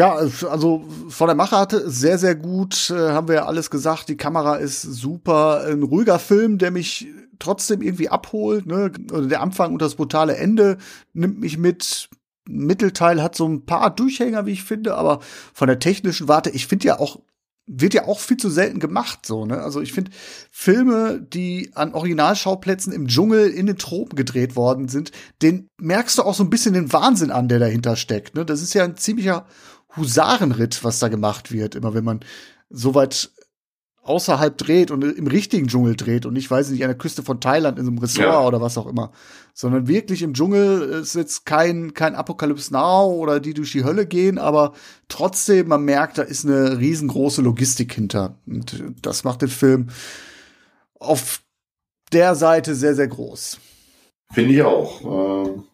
[0.00, 4.08] Ja, also von der Machart sehr, sehr gut, äh, haben wir ja alles gesagt.
[4.08, 7.08] Die Kamera ist super, ein ruhiger Film, der mich
[7.38, 8.64] trotzdem irgendwie abholt.
[8.64, 8.92] Ne?
[9.12, 10.78] Also der Anfang und das brutale Ende
[11.12, 12.08] nimmt mich mit.
[12.48, 15.20] Mittelteil hat so ein paar Durchhänger, wie ich finde, aber
[15.52, 17.20] von der technischen Warte, ich finde ja auch
[17.72, 19.62] wird ja auch viel zu selten gemacht, so, ne?
[19.62, 20.10] Also ich finde
[20.50, 26.22] Filme, die an Originalschauplätzen im Dschungel in den Tropen gedreht worden sind, den merkst du
[26.22, 28.44] auch so ein bisschen den Wahnsinn an, der dahinter steckt, ne?
[28.44, 29.46] Das ist ja ein ziemlicher
[29.96, 32.20] Husarenritt, was da gemacht wird, immer wenn man
[32.68, 33.30] so weit
[34.02, 37.40] außerhalb dreht und im richtigen Dschungel dreht und ich weiß nicht, an der Küste von
[37.40, 38.46] Thailand in so einem Ressort ja.
[38.46, 39.12] oder was auch immer,
[39.52, 44.06] sondern wirklich im Dschungel ist jetzt kein, kein Apocalypse Now oder die durch die Hölle
[44.06, 44.72] gehen, aber
[45.08, 49.88] trotzdem, man merkt, da ist eine riesengroße Logistik hinter und das macht den Film
[50.98, 51.42] auf
[52.12, 53.58] der Seite sehr, sehr groß.
[54.32, 55.46] Finde ich auch.
[55.46, 55.64] Ähm,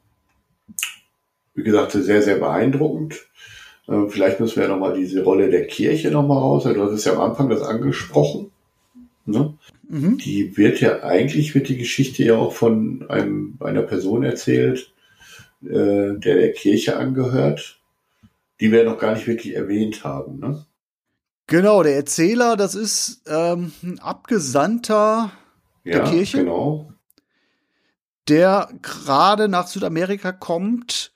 [1.55, 3.27] wie gesagt, sehr, sehr beeindruckend.
[3.89, 6.65] Äh, vielleicht müssen wir ja nochmal diese Rolle der Kirche nochmal raus.
[6.65, 8.51] Du hast es ja am Anfang das angesprochen.
[9.25, 9.55] Ne?
[9.89, 10.19] Mhm.
[10.19, 14.93] Die wird ja, eigentlich wird die Geschichte ja auch von einem, einer Person erzählt,
[15.63, 17.81] äh, der der Kirche angehört,
[18.61, 20.39] die wir noch gar nicht wirklich erwähnt haben.
[20.39, 20.65] Ne?
[21.49, 25.31] Genau, der Erzähler, das ist ähm, ein Abgesandter
[25.85, 26.39] ja, der Kirche.
[26.39, 26.93] Genau.
[28.29, 31.13] Der gerade nach Südamerika kommt,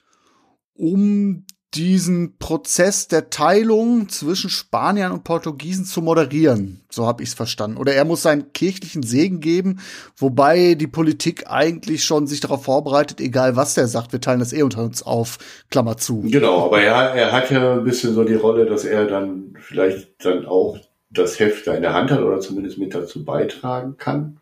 [0.75, 6.81] um diesen Prozess der Teilung zwischen Spaniern und Portugiesen zu moderieren.
[6.91, 7.77] So habe ich es verstanden.
[7.77, 9.81] Oder er muss seinen kirchlichen Segen geben,
[10.17, 14.53] wobei die Politik eigentlich schon sich darauf vorbereitet, egal was der sagt, wir teilen das
[14.53, 15.39] eh unter uns auf,
[15.71, 16.23] Klammer zu.
[16.23, 20.25] Genau, aber er, er hat ja ein bisschen so die Rolle, dass er dann vielleicht
[20.25, 20.77] dann auch
[21.11, 24.41] das Heft da in der Hand hat oder zumindest mit dazu beitragen kann.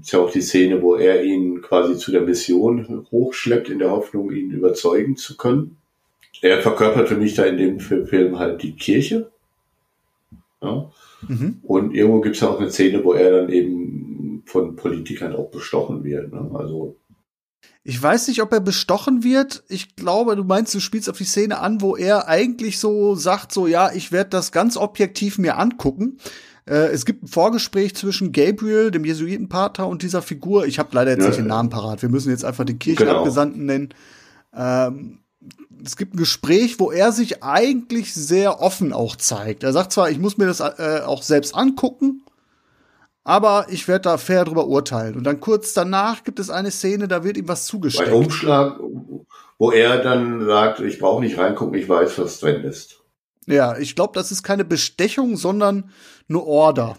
[0.00, 3.90] Ist ja auch die Szene, wo er ihn quasi zu der Mission hochschleppt, in der
[3.90, 5.81] Hoffnung, ihn überzeugen zu können
[6.42, 9.30] er verkörpert für mich da in dem Film halt die Kirche.
[10.60, 10.90] Ja.
[11.26, 11.60] Mhm.
[11.62, 15.50] Und irgendwo gibt es ja auch eine Szene, wo er dann eben von Politikern auch
[15.50, 16.32] bestochen wird.
[16.32, 16.50] Ne?
[16.52, 16.96] Also
[17.84, 19.64] ich weiß nicht, ob er bestochen wird.
[19.68, 23.52] Ich glaube, du meinst, du spielst auf die Szene an, wo er eigentlich so sagt,
[23.52, 26.18] so ja, ich werde das ganz objektiv mir angucken.
[26.64, 30.66] Äh, es gibt ein Vorgespräch zwischen Gabriel, dem Jesuitenpater, und dieser Figur.
[30.66, 32.02] Ich habe leider jetzt ja, nicht den Namen parat.
[32.02, 33.72] Wir müssen jetzt einfach den Kirchenabgesandten genau.
[33.72, 33.94] nennen.
[34.54, 35.18] Ähm,
[35.84, 39.62] es gibt ein Gespräch, wo er sich eigentlich sehr offen auch zeigt.
[39.62, 42.24] Er sagt zwar, ich muss mir das äh, auch selbst angucken,
[43.24, 45.16] aber ich werde da fair drüber urteilen.
[45.16, 48.08] Und dann kurz danach gibt es eine Szene, da wird ihm was zugesteckt.
[48.08, 48.80] Ein Umschlag,
[49.58, 53.00] wo er dann sagt, ich brauche nicht reingucken, ich weiß, was drin ist.
[53.46, 55.90] Ja, ich glaube, das ist keine Bestechung, sondern
[56.28, 56.96] nur Order.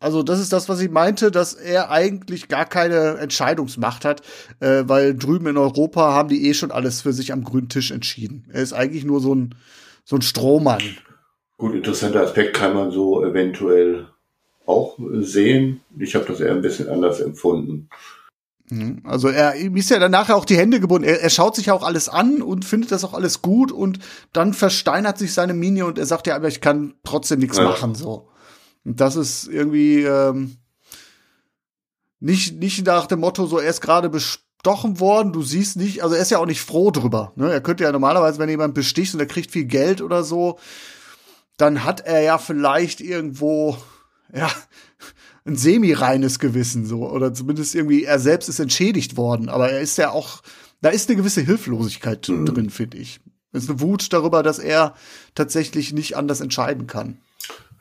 [0.00, 4.22] Also das ist das, was ich meinte, dass er eigentlich gar keine Entscheidungsmacht hat,
[4.60, 7.90] äh, weil drüben in Europa haben die eh schon alles für sich am grünen Tisch
[7.90, 8.46] entschieden.
[8.52, 9.54] Er ist eigentlich nur so ein,
[10.04, 10.82] so ein Strohmann.
[11.58, 14.08] Gut, interessanter Aspekt kann man so eventuell
[14.66, 15.80] auch sehen.
[15.98, 17.88] Ich habe das eher ein bisschen anders empfunden.
[18.68, 19.02] Mhm.
[19.04, 21.06] Also er ihm ist ja dann nachher auch die Hände gebunden.
[21.08, 24.00] Er, er schaut sich ja auch alles an und findet das auch alles gut und
[24.32, 27.64] dann versteinert sich seine Miene und er sagt ja, aber ich kann trotzdem nichts Ja.
[27.64, 28.28] machen so.
[28.86, 30.56] Und das ist irgendwie ähm,
[32.20, 36.14] nicht nicht nach dem Motto so er ist gerade bestochen worden, du siehst nicht, also
[36.14, 37.32] er ist ja auch nicht froh drüber.
[37.36, 37.52] Ne?
[37.52, 40.58] Er könnte ja normalerweise, wenn jemand besticht und er kriegt viel Geld oder so,
[41.56, 43.76] dann hat er ja vielleicht irgendwo
[44.32, 44.48] ja
[45.44, 49.98] ein semi-reines Gewissen so oder zumindest irgendwie er selbst ist entschädigt worden, aber er ist
[49.98, 50.42] ja auch
[50.80, 52.46] da ist eine gewisse Hilflosigkeit Mhm.
[52.46, 53.20] drin, finde ich.
[53.52, 54.94] Es ist eine Wut darüber, dass er
[55.34, 57.18] tatsächlich nicht anders entscheiden kann.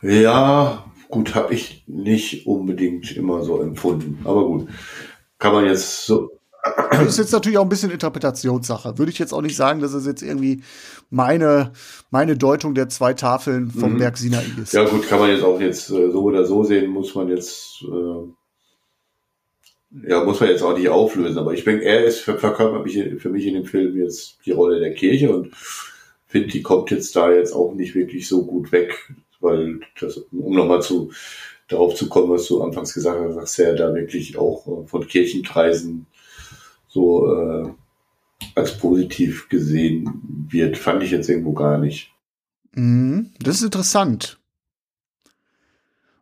[0.01, 4.19] Ja, gut, habe ich nicht unbedingt immer so empfunden.
[4.23, 4.67] Aber gut,
[5.39, 6.31] kann man jetzt so.
[6.91, 8.97] Das ist jetzt natürlich auch ein bisschen Interpretationssache.
[8.97, 10.63] Würde ich jetzt auch nicht sagen, dass es jetzt irgendwie
[11.11, 11.73] meine,
[12.09, 13.97] meine Deutung der zwei Tafeln vom Mhm.
[13.99, 14.73] Berg Sinai ist.
[14.73, 17.83] Ja gut, kann man jetzt auch jetzt äh, so oder so sehen, muss man jetzt.
[17.83, 18.31] Äh,
[20.09, 23.21] ja, muss man jetzt auch nicht auflösen, aber ich denke, er ist ver- verkörpert mich
[23.21, 25.51] für mich in dem Film jetzt die Rolle der Kirche und
[26.27, 29.13] finde, die kommt jetzt da jetzt auch nicht wirklich so gut weg,
[29.45, 31.11] weil das, um nochmal zu
[31.67, 35.07] darauf zu kommen, was du anfangs gesagt hast, dass er da wirklich auch äh, von
[35.07, 36.05] Kirchenkreisen
[36.87, 37.69] so äh,
[38.53, 42.11] als positiv gesehen wird, fand ich jetzt irgendwo gar nicht.
[42.73, 43.31] Mhm.
[43.39, 44.39] Das ist interessant.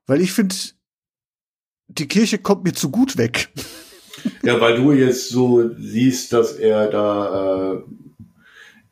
[0.05, 0.55] Weil ich finde,
[1.87, 3.49] die Kirche kommt mir zu gut weg.
[4.43, 7.83] Ja, weil du jetzt so siehst, dass er da äh,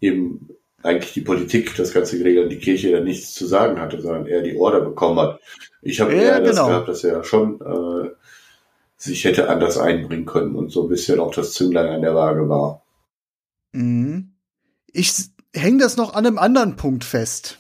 [0.02, 0.50] eben
[0.84, 4.28] eigentlich die Politik, das Ganze geregelt hat, die Kirche da nichts zu sagen hatte, sondern
[4.28, 5.40] er die Order bekommen hat.
[5.82, 6.68] Ich habe Ja, eher das genau.
[6.68, 8.10] gehabt, dass er schon äh,
[8.98, 12.48] sich hätte anders einbringen können und so ein bisschen auch das Zünglein an der Waage
[12.50, 12.84] war.
[13.72, 14.34] Mhm.
[14.92, 15.14] Ich
[15.54, 17.58] hänge das noch an einem anderen Punkt fest.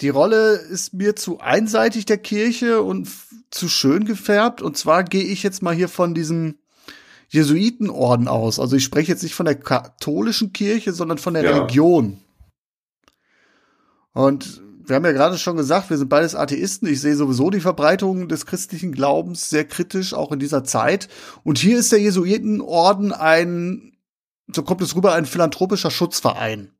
[0.00, 3.08] Die Rolle ist mir zu einseitig der Kirche und
[3.50, 4.62] zu schön gefärbt.
[4.62, 6.59] Und zwar gehe ich jetzt mal hier von diesem
[7.30, 8.58] Jesuitenorden aus.
[8.58, 11.50] Also ich spreche jetzt nicht von der katholischen Kirche, sondern von der Ja.
[11.52, 12.18] Religion.
[14.12, 16.88] Und wir haben ja gerade schon gesagt, wir sind beides Atheisten.
[16.88, 21.08] Ich sehe sowieso die Verbreitung des christlichen Glaubens sehr kritisch, auch in dieser Zeit.
[21.44, 23.96] Und hier ist der Jesuitenorden ein,
[24.52, 26.72] so kommt es rüber, ein philanthropischer Schutzverein.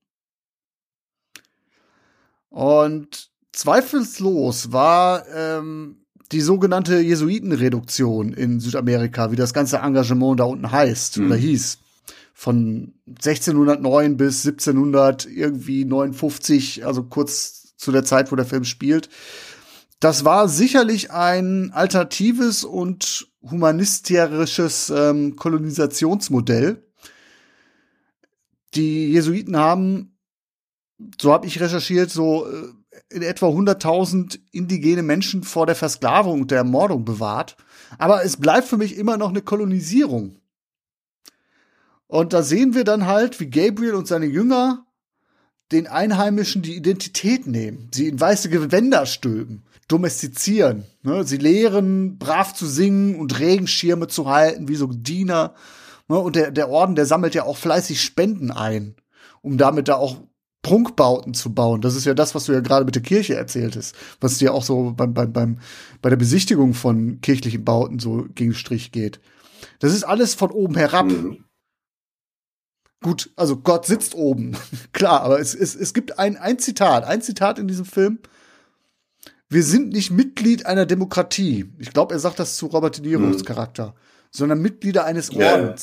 [2.48, 5.99] Und zweifellos war ähm,
[6.32, 11.26] die sogenannte Jesuitenreduktion in Südamerika, wie das ganze Engagement da unten heißt Mhm.
[11.26, 11.78] oder hieß,
[12.34, 19.08] von 1609 bis 1700 irgendwie 59, also kurz zu der Zeit, wo der Film spielt.
[19.98, 26.82] Das war sicherlich ein alternatives und humanistisches ähm, Kolonisationsmodell.
[28.74, 30.16] Die Jesuiten haben,
[31.20, 32.68] so habe ich recherchiert, so äh,
[33.10, 37.56] in etwa 100.000 indigene Menschen vor der Versklavung und der Ermordung bewahrt.
[37.98, 40.36] Aber es bleibt für mich immer noch eine Kolonisierung.
[42.06, 44.86] Und da sehen wir dann halt, wie Gabriel und seine Jünger
[45.72, 50.84] den Einheimischen die Identität nehmen, sie in weiße Gewänder stülpen, domestizieren.
[51.02, 51.24] Ne?
[51.24, 55.54] Sie lehren, brav zu singen und Regenschirme zu halten, wie so Diener.
[56.08, 56.18] Ne?
[56.18, 58.96] Und der, der Orden, der sammelt ja auch fleißig Spenden ein,
[59.42, 60.16] um damit da auch
[60.62, 61.80] Prunkbauten zu bauen.
[61.80, 64.62] Das ist ja das, was du ja gerade mit der Kirche erzähltest, was dir auch
[64.62, 65.58] so beim, beim, beim,
[66.02, 69.20] bei der Besichtigung von kirchlichen Bauten so gegen Strich geht.
[69.78, 71.06] Das ist alles von oben herab.
[71.06, 71.44] Mhm.
[73.02, 74.56] Gut, also Gott sitzt oben,
[74.92, 78.18] klar, aber es, es, es gibt ein, ein Zitat, ein Zitat in diesem Film.
[79.48, 81.72] Wir sind nicht Mitglied einer Demokratie.
[81.78, 83.44] Ich glaube, er sagt das zu Robert De Niro's Mhm.
[83.44, 83.94] Charakter,
[84.30, 85.74] sondern Mitglieder eines Ja.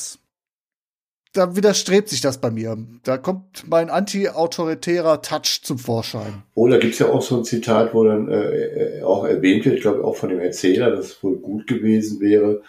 [1.34, 2.76] Da widerstrebt sich das bei mir.
[3.04, 6.42] Da kommt mein anti-autoritärer Touch zum Vorschein.
[6.54, 9.76] Oh, da gibt's ja auch so ein Zitat, wo dann äh, äh, auch erwähnt wird,
[9.76, 12.62] ich glaube auch von dem Erzähler, dass es wohl gut gewesen wäre,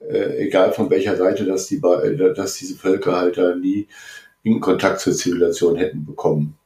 [0.00, 3.88] äh, egal von welcher Seite, dass, die, äh, dass diese Völker halt da nie
[4.42, 6.58] in Kontakt zur Zivilisation hätten bekommen.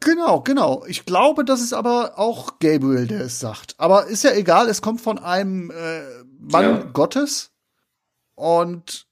[0.00, 0.82] Genau, genau.
[0.88, 3.74] Ich glaube, das ist aber auch Gabriel, der es sagt.
[3.76, 6.00] Aber ist ja egal, es kommt von einem äh,
[6.40, 6.90] Mann Ja.
[6.92, 7.50] Gottes.
[8.34, 9.06] Und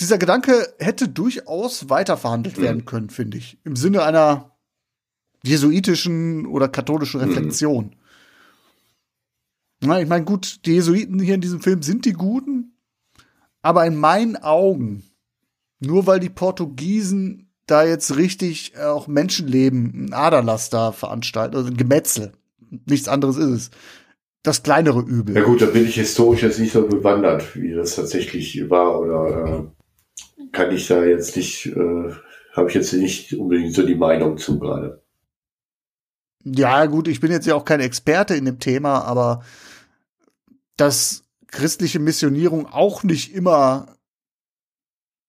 [0.00, 2.62] dieser Gedanke hätte durchaus weiterverhandelt Mhm.
[2.62, 3.58] werden können, finde ich.
[3.64, 4.50] Im Sinne einer
[5.44, 7.26] jesuitischen oder katholischen Mhm.
[7.28, 7.96] Reflexion.
[9.80, 12.72] Na, ich meine, gut, die Jesuiten hier in diesem Film sind die Guten,
[13.62, 15.04] aber in meinen Augen,
[15.80, 21.68] nur weil die Portugiesen da jetzt richtig äh, auch Menschenleben, ein Aderlass da veranstalten, also
[21.68, 22.32] ein Gemetzel.
[22.86, 23.70] Nichts anderes ist es.
[24.42, 25.34] Das kleinere Übel.
[25.34, 29.46] Ja gut, da bin ich historisch jetzt nicht so bewandert, wie das tatsächlich war oder
[29.46, 29.73] äh,
[30.54, 32.12] kann ich da jetzt nicht, äh,
[32.52, 35.02] habe ich jetzt nicht unbedingt so die Meinung zu gerade.
[36.44, 39.44] Ja, gut, ich bin jetzt ja auch kein Experte in dem Thema, aber
[40.76, 43.96] dass christliche Missionierung auch nicht immer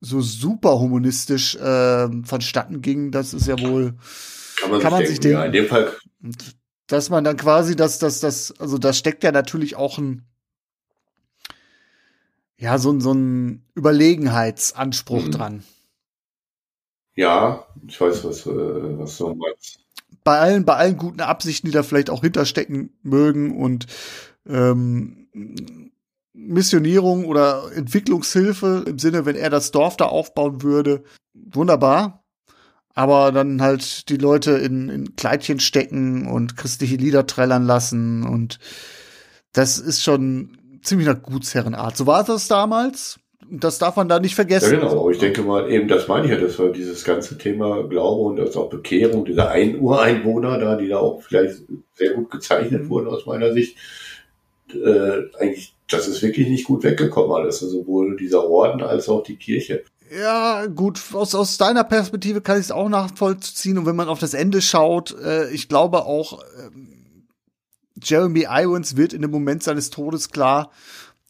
[0.02, 3.96] so super humanistisch äh, vonstatten ging, das ist ja wohl
[4.60, 5.38] Kann man, Kann man sich denken.
[5.38, 5.92] Ja, in dem Fall,
[6.88, 10.26] dass man dann quasi, dass das, das, also da steckt ja natürlich auch ein,
[12.58, 15.32] ja, so ein, so ein Überlegenheitsanspruch Mhm.
[15.32, 15.64] dran.
[17.16, 18.50] ja, ich weiß, was, äh,
[19.00, 19.80] was du meinst.
[20.24, 23.86] Bei allen, bei allen guten Absichten, die da vielleicht auch hinterstecken mögen und
[24.48, 25.92] ähm,
[26.34, 31.04] Missionierung oder Entwicklungshilfe im Sinne, wenn er das Dorf da aufbauen würde,
[31.34, 32.24] wunderbar.
[32.94, 38.60] Aber dann halt die Leute in, in Kleidchen stecken und christliche Lieder trällern lassen und
[39.54, 41.98] das ist schon ziemlich nach Gutsherrenart.
[41.98, 43.20] So war das damals.
[43.52, 44.80] Das darf man da nicht Ja, vergessen.
[44.80, 45.02] genau.
[45.02, 48.22] Aber ich denke mal, eben, das meine ich ja, dass wir dieses ganze Thema Glaube
[48.24, 51.62] und das auch Bekehrung dieser ein Ureinwohner da, die da auch vielleicht
[51.94, 52.90] sehr gut gezeichnet Mhm.
[52.90, 53.78] wurden aus meiner Sicht,
[54.74, 57.62] äh, eigentlich, das ist wirklich nicht gut weggekommen alles.
[57.62, 59.84] Also sowohl dieser Orden als auch die Kirche.
[60.20, 63.78] Ja, gut, aus, aus deiner Perspektive kann ich es auch nachvollziehen.
[63.78, 66.88] Und wenn man auf das Ende schaut, äh, ich glaube auch, ähm,
[68.06, 70.72] Jeremy Irons wird in dem Moment seines Todes klar,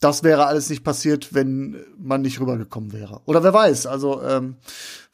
[0.01, 3.21] das wäre alles nicht passiert, wenn man nicht rübergekommen wäre.
[3.25, 4.57] Oder wer weiß, also ähm,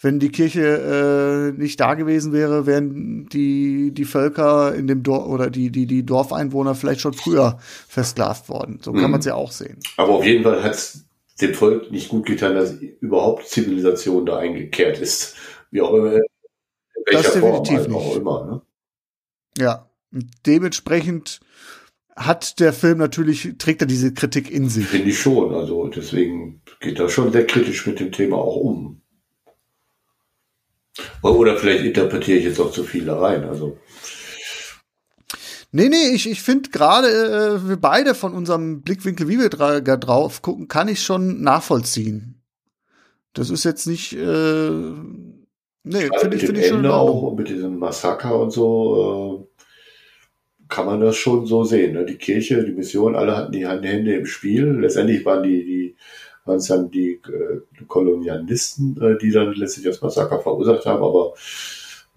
[0.01, 5.27] wenn die Kirche äh, nicht da gewesen wäre, wären die, die Völker in dem Dorf
[5.27, 8.79] oder die, die, die Dorfeinwohner vielleicht schon früher versklavt worden.
[8.81, 9.11] So kann Mhm.
[9.11, 9.77] man es ja auch sehen.
[9.97, 11.05] Aber auf jeden Fall hat es
[11.39, 15.35] dem Volk nicht gut getan, dass überhaupt Zivilisation da eingekehrt ist.
[15.69, 16.21] Wie auch immer, in
[17.05, 18.15] welcher Das Form definitiv halt auch nicht.
[18.17, 18.45] immer.
[18.45, 18.61] Ne?
[19.59, 21.39] Ja, und dementsprechend
[22.15, 24.85] hat der Film natürlich, trägt er diese Kritik in sich.
[24.85, 25.53] Finde ich schon.
[25.53, 29.01] Also deswegen geht er schon sehr kritisch mit dem Thema auch um.
[31.21, 33.43] Oder vielleicht interpretiere ich jetzt auch zu viel da rein.
[33.45, 33.77] Also
[35.73, 39.79] Nee, nee, ich, ich finde gerade, äh, wir beide von unserem Blickwinkel, wie wir dra
[39.79, 42.41] drauf gucken, kann ich schon nachvollziehen.
[43.31, 47.79] Das ist jetzt nicht, äh, nee, finde ich, dem finde ich schon auch mit diesem
[47.79, 49.50] Massaker und so äh,
[50.71, 51.93] kann man das schon so sehen.
[51.93, 52.05] Ne?
[52.05, 54.65] Die Kirche, die Mission, alle hatten die Hände im Spiel.
[54.79, 55.95] Letztendlich waren die, die
[56.45, 61.33] waren es dann die äh, Kolonialisten, äh, die dann letztlich das Massaker verursacht haben, aber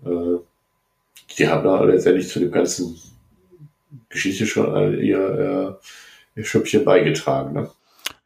[0.07, 0.39] äh,
[1.37, 2.97] die haben da letztendlich zu dem ganzen
[4.09, 5.79] Geschichte schon all ihr,
[6.37, 7.53] äh, ihr Schüppchen beigetragen.
[7.55, 7.71] Ne?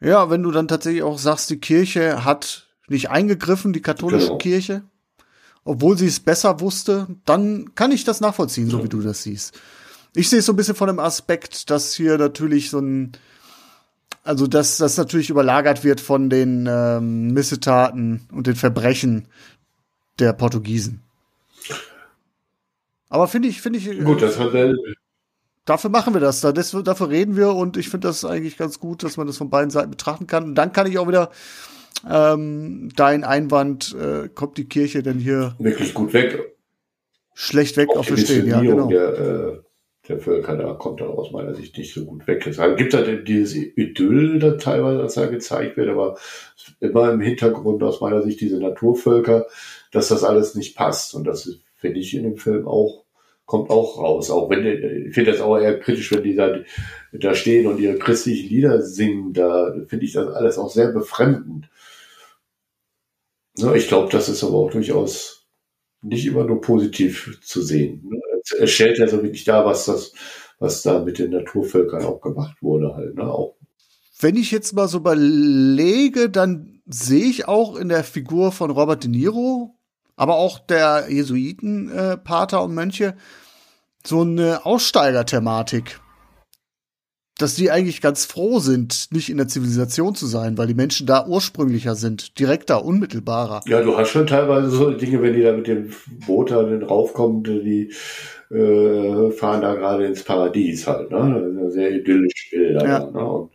[0.01, 4.39] Ja, wenn du dann tatsächlich auch sagst, die Kirche hat nicht eingegriffen, die katholische Genau.
[4.39, 4.83] Kirche,
[5.65, 8.85] obwohl sie es besser wusste, dann kann ich das nachvollziehen, so Ja.
[8.85, 9.61] wie du das siehst.
[10.15, 13.13] Ich sehe es so ein bisschen von dem Aspekt, dass hier natürlich so ein,
[14.25, 19.27] also dass das natürlich überlagert wird von den ähm, Missetaten und den Verbrechen
[20.19, 21.03] der Portugiesen.
[23.09, 24.75] Aber finde ich, finde ich, Gut, das hat er
[25.69, 26.41] dafür machen wir das.
[26.41, 29.37] Da, das, dafür reden wir und ich finde das eigentlich ganz gut, dass man das
[29.37, 30.45] von beiden Seiten betrachten kann.
[30.45, 31.31] Und dann kann ich auch wieder
[32.09, 36.57] ähm, dein Einwand, äh, kommt die Kirche denn hier wirklich gut weg.
[37.35, 38.47] schlecht weg Auch auf verstehen?
[38.47, 38.89] Ja, genau.
[38.89, 39.59] der, äh,
[40.09, 42.43] der Völker, da kommt dann aus meiner Sicht nicht so gut weg.
[42.47, 46.19] Deshalb gibt es halt dieses Idyll da teilweise, das da gezeigt wird, aber
[46.81, 49.47] immer im Hintergrund aus meiner Sicht diese Naturvölker,
[49.93, 51.15] dass das alles nicht passt.
[51.15, 53.05] Und das finde ich in dem Film auch,
[53.45, 54.31] kommt auch raus.
[54.31, 56.57] Auch wenn, ich finde das auch eher kritisch, wenn die da,
[57.13, 61.69] da stehen und ihre christlichen Lieder singen, da finde ich das alles auch sehr befremdend.
[63.59, 65.47] Ne, ich glaube, das ist aber auch durchaus
[66.01, 68.09] nicht immer nur positiv zu sehen.
[68.65, 70.13] Stellt ja so wirklich dar, was das,
[70.59, 73.31] was da mit den Naturvölkern auch gemacht wurde halt, ne?
[73.31, 73.57] Auch
[74.21, 79.05] Wenn ich jetzt mal so überlege, dann sehe ich auch in der Figur von Robert
[79.05, 79.75] De Niro,
[80.17, 83.15] aber auch der Jesuiten, äh, Pater und Mönche,
[84.05, 86.01] so eine Aussteigerthematik.
[87.39, 91.07] Dass die eigentlich ganz froh sind, nicht in der Zivilisation zu sein, weil die Menschen
[91.07, 93.63] da ursprünglicher sind, direkter, unmittelbarer.
[93.67, 95.93] Ja, du hast schon teilweise so Dinge, wenn die da mit dem
[96.27, 97.93] Boot da dann raufkommen, die
[98.51, 101.71] äh, fahren da gerade ins Paradies halt, ne?
[101.71, 102.85] Sehr idyllisch Bilder.
[102.85, 102.99] Ja.
[103.01, 103.25] da, Ne?
[103.25, 103.51] Und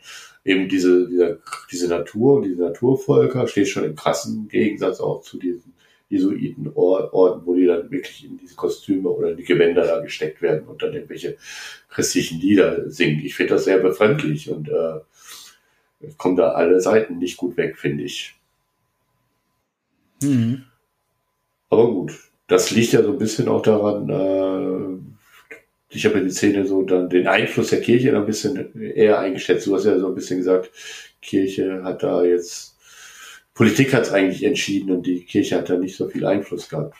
[0.46, 1.40] eben diese, diese,
[1.72, 5.73] diese Natur und diese Naturvölker steht schon im krassen Gegensatz auch zu diesen
[6.10, 10.68] Jesuitenorden, wo die dann wirklich in diese Kostüme oder in die Gewänder da gesteckt werden
[10.68, 11.38] und dann irgendwelche
[11.90, 13.22] christlichen Lieder singen.
[13.24, 15.00] Ich finde das sehr befremdlich und äh,
[16.18, 18.36] kommen da alle Seiten nicht gut weg, finde ich.
[20.22, 20.64] Mhm.
[21.70, 22.14] Aber gut,
[22.48, 25.14] das liegt ja so ein bisschen auch daran, äh,
[25.96, 29.68] ich habe ja die Szene so dann den Einfluss der Kirche ein bisschen eher eingeschätzt.
[29.68, 30.72] Du hast ja so ein bisschen gesagt,
[31.22, 32.73] Kirche hat da jetzt,
[33.54, 36.98] Politik hat es eigentlich entschieden und die Kirche hat da nicht so viel Einfluss gehabt.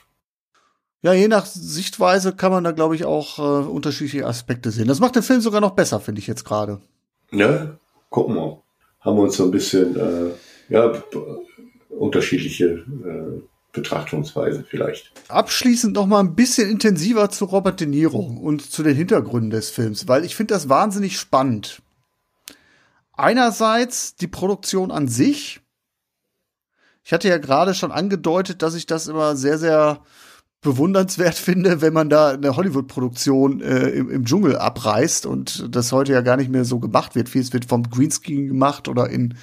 [1.02, 4.88] Ja, je nach Sichtweise kann man da, glaube ich, auch äh, unterschiedliche Aspekte sehen.
[4.88, 6.80] Das macht den Film sogar noch besser, finde ich jetzt gerade.
[7.32, 7.78] Ne?
[8.10, 8.62] Gucken wir.
[9.02, 10.32] Haben wir uns so ein bisschen, äh,
[10.70, 10.94] ja,
[11.90, 13.42] unterschiedliche äh,
[13.74, 15.12] Betrachtungsweise vielleicht.
[15.28, 19.72] Abschließend noch mal ein bisschen intensiver zu Robert De Niro und zu den Hintergründen des
[19.72, 21.82] Films, weil ich finde das wahnsinnig spannend.
[23.14, 25.60] Einerseits die Produktion an sich.
[27.04, 30.02] Ich hatte ja gerade schon angedeutet, dass ich das immer sehr, sehr
[30.62, 36.14] bewundernswert finde, wenn man da eine Hollywood-Produktion äh, im, im Dschungel abreißt und das heute
[36.14, 37.30] ja gar nicht mehr so gemacht wird.
[37.30, 39.36] Vieles wird vom Greenscreen gemacht oder in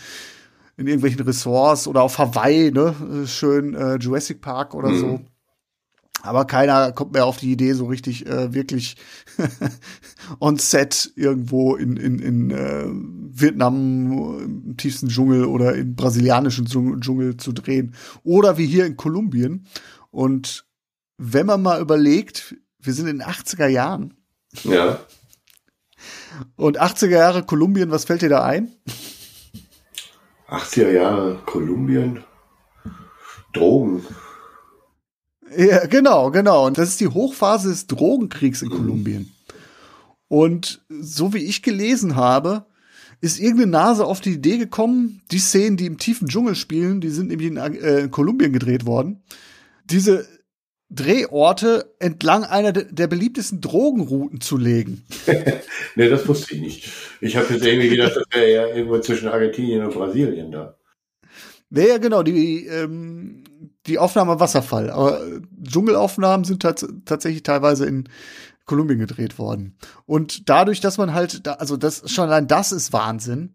[0.81, 2.95] in irgendwelchen Ressorts oder auf Hawaii, ne,
[3.27, 4.99] schön äh, Jurassic Park oder mhm.
[4.99, 5.21] so.
[6.23, 8.97] Aber keiner kommt mehr auf die Idee, so richtig äh, wirklich
[10.41, 17.37] on set irgendwo in, in, in äh, Vietnam im tiefsten Dschungel oder im brasilianischen Dschungel
[17.37, 17.95] zu drehen.
[18.23, 19.67] Oder wie hier in Kolumbien.
[20.11, 20.67] Und
[21.17, 24.15] wenn man mal überlegt, wir sind in den 80er Jahren.
[24.65, 25.01] Ja.
[26.57, 28.73] Und 80er Jahre Kolumbien, was fällt dir da ein?
[30.49, 32.25] 80er Jahre Kolumbien,
[33.53, 34.05] Drogen.
[35.57, 36.67] Ja, genau, genau.
[36.67, 38.73] Und das ist die Hochphase des Drogenkriegs in mhm.
[38.73, 39.33] Kolumbien.
[40.29, 42.67] Und so wie ich gelesen habe,
[43.21, 47.11] ist irgendeine Nase auf die Idee gekommen, die Szenen, die im tiefen Dschungel spielen, die
[47.11, 49.23] sind nämlich in, äh, in Kolumbien gedreht worden,
[49.85, 50.27] diese
[50.89, 55.05] Drehorte entlang einer der beliebtesten Drogenrouten zu legen.
[55.95, 56.93] nee, das wusste ich nicht.
[57.21, 60.77] Ich habe jetzt irgendwie gedacht, das wäre ja irgendwo zwischen Argentinien und Brasilien da.
[61.69, 63.45] Nee, ja, genau, die, ähm,
[63.87, 64.91] die Aufnahme am Wasserfall.
[64.91, 65.21] Aber
[65.63, 68.09] Dschungelaufnahmen sind tats tatsächlich teilweise in
[68.67, 69.77] Kolumbien gedreht worden.
[70.07, 73.55] Und dadurch, dass man halt, da, also das schon allein das ist Wahnsinn.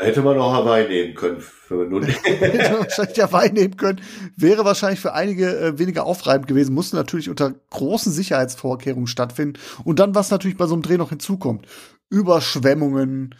[0.00, 1.40] Hätte man auch Hawaii nehmen können.
[1.40, 4.00] Für nur Hätte man wahrscheinlich Hawaii nehmen können.
[4.36, 6.72] Wäre wahrscheinlich für einige äh, weniger aufreibend gewesen.
[6.72, 9.58] Musste natürlich unter großen Sicherheitsvorkehrungen stattfinden.
[9.82, 11.66] Und dann, was natürlich bei so einem Dreh noch hinzukommt.
[12.10, 13.34] Überschwemmungen,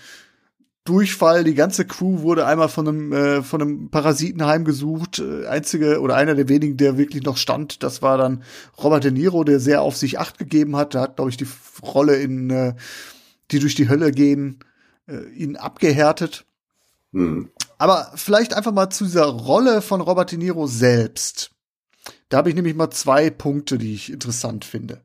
[0.88, 5.18] Durchfall, die ganze Crew wurde einmal von einem, äh, von einem Parasiten heimgesucht.
[5.18, 8.42] Äh, einzige oder einer der wenigen, der wirklich noch stand, das war dann
[8.82, 10.94] Robert De Niro, der sehr auf sich acht gegeben hat.
[10.94, 11.46] Der hat, glaube ich, die
[11.82, 12.74] Rolle in äh,
[13.50, 14.60] Die durch die Hölle gehen,
[15.06, 16.46] äh, ihn abgehärtet.
[17.12, 17.50] Mhm.
[17.78, 21.50] Aber vielleicht einfach mal zu dieser Rolle von Robert De Niro selbst.
[22.28, 25.02] Da habe ich nämlich mal zwei Punkte, die ich interessant finde.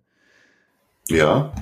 [1.08, 1.54] Ja.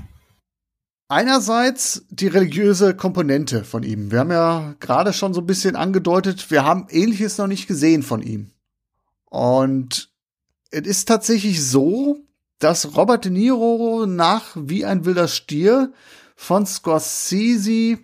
[1.12, 4.12] Einerseits die religiöse Komponente von ihm.
[4.12, 8.01] Wir haben ja gerade schon so ein bisschen angedeutet, wir haben ähnliches noch nicht gesehen
[8.01, 8.51] von ihm.
[9.26, 10.09] Und
[10.70, 12.22] es ist tatsächlich so,
[12.59, 15.91] dass Robert De Niro nach Wie ein wilder Stier
[16.38, 17.99] von Scorsese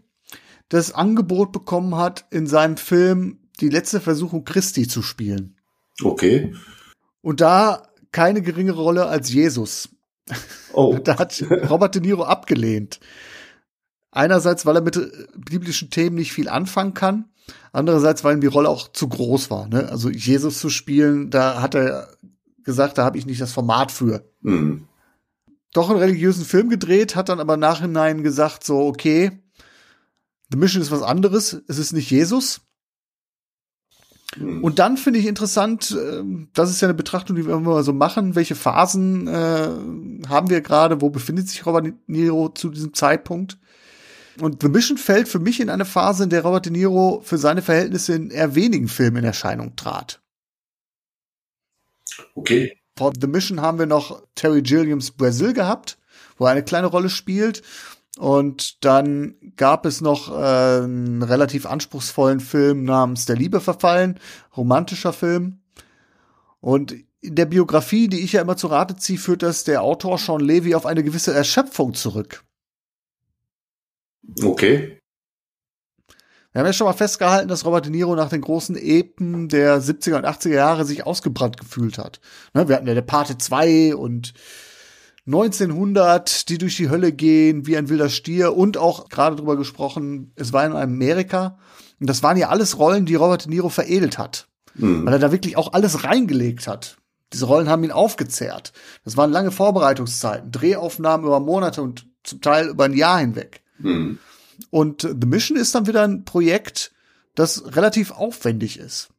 [0.68, 5.56] das Angebot bekommen hat, in seinem Film Die letzte Versuchung Christi zu spielen.
[6.04, 6.54] Okay.
[7.22, 9.88] Und da keine geringere Rolle als Jesus.
[10.74, 10.98] Oh.
[11.04, 13.00] da hat Robert De Niro abgelehnt.
[14.12, 15.00] Einerseits, weil er mit
[15.36, 17.26] biblischen Themen nicht viel anfangen kann.
[17.72, 19.68] Andererseits, weil ihm die Rolle auch zu groß war.
[19.68, 19.90] Ne?
[19.90, 22.10] Also Jesus zu spielen, da hat er
[22.64, 24.30] gesagt, da habe ich nicht das Format für.
[24.42, 24.88] Mhm.
[25.74, 29.40] Doch einen religiösen Film gedreht, hat dann aber nachhinein gesagt, so, okay,
[30.50, 31.62] The Mission ist was anderes.
[31.68, 32.62] Es ist nicht Jesus.
[34.36, 34.64] Hm.
[34.64, 37.94] Und dann finde ich interessant, ähm, das ist ja eine Betrachtung, die wir immer so
[37.94, 39.70] machen, welche Phasen äh,
[40.28, 43.58] haben wir gerade, wo befindet sich Robert De Niro zu diesem Zeitpunkt?
[44.40, 47.38] Und The Mission fällt für mich in eine Phase, in der Robert De Niro für
[47.38, 50.22] seine Verhältnisse in eher wenigen Filmen in Erscheinung trat.
[52.36, 52.78] Okay.
[52.98, 55.98] Vor The Mission haben wir noch Terry Gilliams Brazil gehabt,
[56.38, 57.64] wo er eine kleine Rolle spielt.
[58.18, 64.20] Und dann gab es noch äh, einen relativ anspruchsvollen Film namens Der Liebe verfallen,
[64.56, 65.60] romantischer Film.
[66.60, 70.18] Und in der Biografie, die ich ja immer zu Rate ziehe, führt das der Autor
[70.18, 72.44] Sean Levy auf eine gewisse Erschöpfung zurück.
[74.44, 75.00] Okay.
[76.52, 79.80] Wir haben ja schon mal festgehalten, dass Robert De Niro nach den großen Epen der
[79.80, 82.20] 70er und 80er Jahre sich ausgebrannt gefühlt hat.
[82.54, 84.34] Ne, wir hatten ja der Pate 2 und
[85.28, 90.32] 1900, die durch die Hölle gehen, wie ein wilder Stier und auch gerade drüber gesprochen,
[90.36, 91.60] es war in Amerika.
[92.00, 94.48] Und das waren ja alles Rollen, die Robert De Niro veredelt hat.
[94.76, 95.06] Mhm.
[95.06, 96.98] Weil er da wirklich auch alles reingelegt hat.
[97.34, 98.72] Diese Rollen haben ihn aufgezehrt.
[99.04, 103.64] Das waren lange Vorbereitungszeiten, Drehaufnahmen über Monate und zum Teil über ein Jahr hinweg.
[103.80, 104.20] Mhm.
[104.70, 106.94] Und The Mission ist dann wieder ein Projekt,
[107.36, 109.10] das relativ aufwendig ist.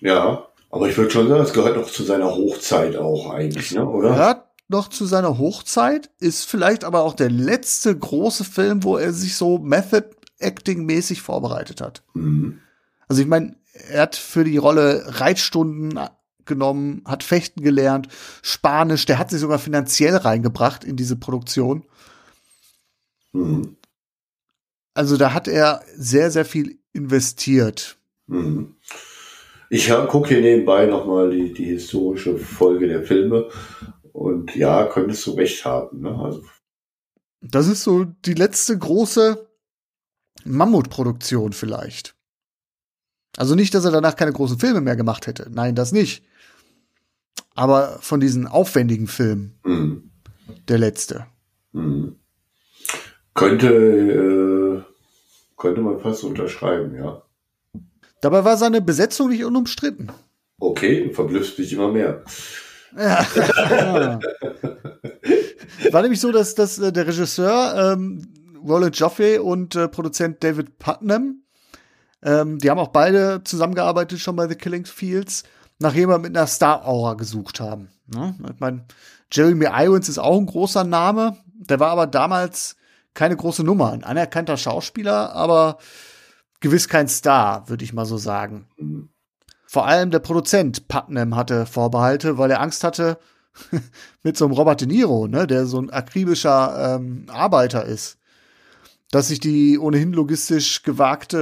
[0.00, 3.86] Ja, aber ich würde schon sagen, es gehört noch zu seiner Hochzeit auch eigentlich, ne?
[3.88, 4.10] oder?
[4.10, 9.12] Gehört noch zu seiner Hochzeit, ist vielleicht aber auch der letzte große Film, wo er
[9.12, 10.04] sich so Method
[10.38, 12.02] Acting mäßig vorbereitet hat.
[12.14, 12.60] Mhm.
[13.08, 13.56] Also ich meine,
[13.90, 15.98] er hat für die Rolle Reitstunden
[16.44, 18.08] genommen, hat Fechten gelernt,
[18.42, 21.84] Spanisch, der hat sich sogar finanziell reingebracht in diese Produktion.
[23.32, 23.76] Mhm.
[24.94, 27.98] Also da hat er sehr, sehr viel investiert.
[28.26, 28.76] Mhm.
[29.70, 33.48] Ich gucke hier nebenbei nochmal die, die historische Folge der Filme.
[34.18, 36.00] Und ja, könntest du recht haben.
[36.00, 36.10] Ne?
[36.10, 36.42] Also,
[37.40, 39.46] Das ist so die letzte große
[40.44, 42.16] Mammutproduktion vielleicht.
[43.36, 45.48] Also nicht, dass er danach keine großen Filme mehr gemacht hätte.
[45.52, 46.24] Nein, das nicht.
[47.54, 50.10] Aber von diesen aufwendigen Filmen hm,
[50.66, 51.26] der letzte.
[51.72, 52.16] hm.
[53.34, 54.82] Könnte, äh,
[55.56, 57.22] könnte man fast unterschreiben, ja.
[58.20, 60.10] Dabei war seine Besetzung nicht unumstritten.
[60.58, 62.24] Okay, du verblüffst mich immer mehr.
[62.96, 63.26] Ja.
[65.92, 68.26] War nämlich so, dass, dass äh, der Regisseur ähm,
[68.66, 71.42] Roland Joffe und äh, Produzent David Putnam,
[72.22, 75.44] ähm, die haben auch beide zusammengearbeitet schon bei The Killing Fields,
[75.78, 77.88] nach jemandem mit einer Star-Aura gesucht haben.
[78.06, 78.34] Ne?
[78.52, 78.84] Ich meine,
[79.30, 82.76] Jeremy Irons ist auch ein großer Name, der war aber damals
[83.14, 85.78] keine große Nummer, ein anerkannter Schauspieler, aber
[86.60, 88.68] gewiss kein Star, würde ich mal so sagen.
[89.70, 93.18] Vor allem der Produzent Putnam hatte Vorbehalte, weil er Angst hatte
[94.22, 98.16] mit so einem Robert De Niro, ne, der so ein akribischer ähm, Arbeiter ist,
[99.10, 101.38] dass sich die ohnehin logistisch gewagte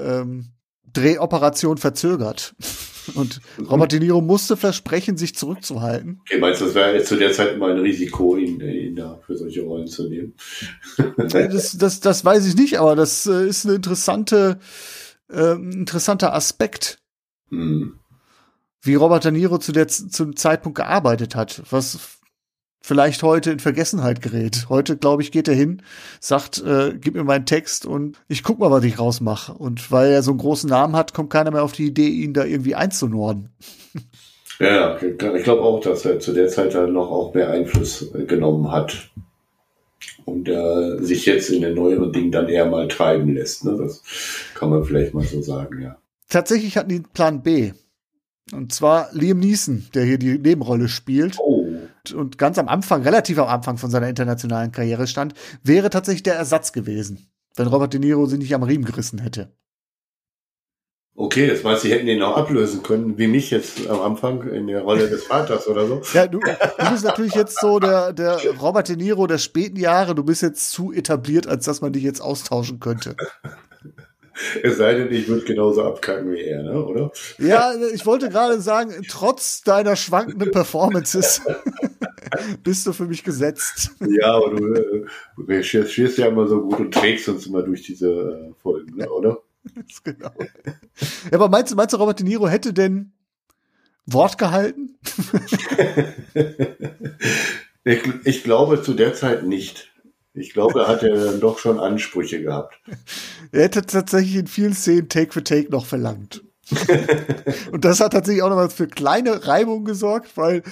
[0.00, 0.46] äh, ähm,
[0.94, 2.54] Drehoperation verzögert.
[3.14, 6.20] Und Robert De Niro musste versprechen, sich zurückzuhalten.
[6.22, 9.36] Okay, meinst du, das wäre zu der Zeit immer ein Risiko, ihn, ihn da für
[9.36, 10.34] solche Rollen zu nehmen?
[11.16, 14.58] Das, das, das weiß ich nicht, aber das äh, ist eine interessante,
[15.30, 16.97] äh, ein interessanter Aspekt.
[17.50, 17.98] Hm.
[18.82, 22.18] wie Robert De Niro zu der, zum Zeitpunkt gearbeitet hat, was
[22.80, 24.66] vielleicht heute in Vergessenheit gerät.
[24.68, 25.82] Heute, glaube ich, geht er hin,
[26.20, 29.52] sagt, äh, gib mir meinen Text und ich guck mal, was ich rausmache.
[29.52, 32.34] Und weil er so einen großen Namen hat, kommt keiner mehr auf die Idee, ihn
[32.34, 33.50] da irgendwie einzunorden.
[34.60, 38.72] Ja, ich glaube auch, dass er zu der Zeit dann noch auch mehr Einfluss genommen
[38.72, 39.10] hat.
[40.24, 43.64] Und äh, sich jetzt in den neueren Dingen dann eher mal treiben lässt.
[43.64, 43.76] Ne?
[43.78, 44.02] Das
[44.54, 45.96] kann man vielleicht mal so sagen, ja.
[46.28, 47.72] Tatsächlich hatten die einen Plan B.
[48.52, 51.36] Und zwar Liam Neeson, der hier die Nebenrolle spielt.
[51.38, 51.66] Oh.
[52.14, 56.36] und ganz am Anfang, relativ am Anfang von seiner internationalen Karriere stand, wäre tatsächlich der
[56.36, 59.52] Ersatz gewesen, wenn Robert De Niro sie nicht am Riemen gerissen hätte.
[61.14, 64.68] Okay, das heißt, sie hätten ihn auch ablösen können, wie mich jetzt am Anfang in
[64.68, 66.00] der Rolle des Vaters oder so.
[66.14, 70.14] Ja, du, du bist natürlich jetzt so der, der Robert De Niro der späten Jahre,
[70.14, 73.16] du bist jetzt zu etabliert, als dass man dich jetzt austauschen könnte.
[74.62, 76.84] Es sei denn, ich würde genauso abkacken wie er, ne?
[76.84, 77.12] oder?
[77.38, 81.42] Ja, ich wollte gerade sagen, trotz deiner schwankenden Performances
[82.62, 83.90] bist du für mich gesetzt.
[84.00, 85.06] Ja, aber du äh,
[85.38, 89.10] recherchierst ja immer so gut und trägst uns immer durch diese äh, Folgen, ne?
[89.10, 89.38] oder?
[90.04, 90.32] genau.
[91.30, 93.12] Ja, aber meinst du, meinst du, Robert De Niro hätte denn
[94.06, 94.98] Wort gehalten?
[97.84, 99.92] ich, ich glaube zu der Zeit nicht.
[100.34, 102.80] Ich glaube, er hatte dann doch schon Ansprüche gehabt.
[103.50, 106.44] Er hätte tatsächlich in vielen Szenen Take for Take noch verlangt.
[107.72, 110.62] und das hat tatsächlich auch noch mal für kleine Reibungen gesorgt, weil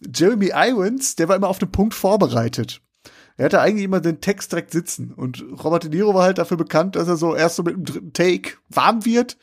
[0.00, 2.80] Jeremy Irons, der war immer auf den Punkt vorbereitet.
[3.36, 5.12] Er hatte eigentlich immer den Text direkt sitzen.
[5.12, 7.84] Und Robert De Niro war halt dafür bekannt, dass er so erst so mit dem
[7.84, 9.36] dritten Take warm wird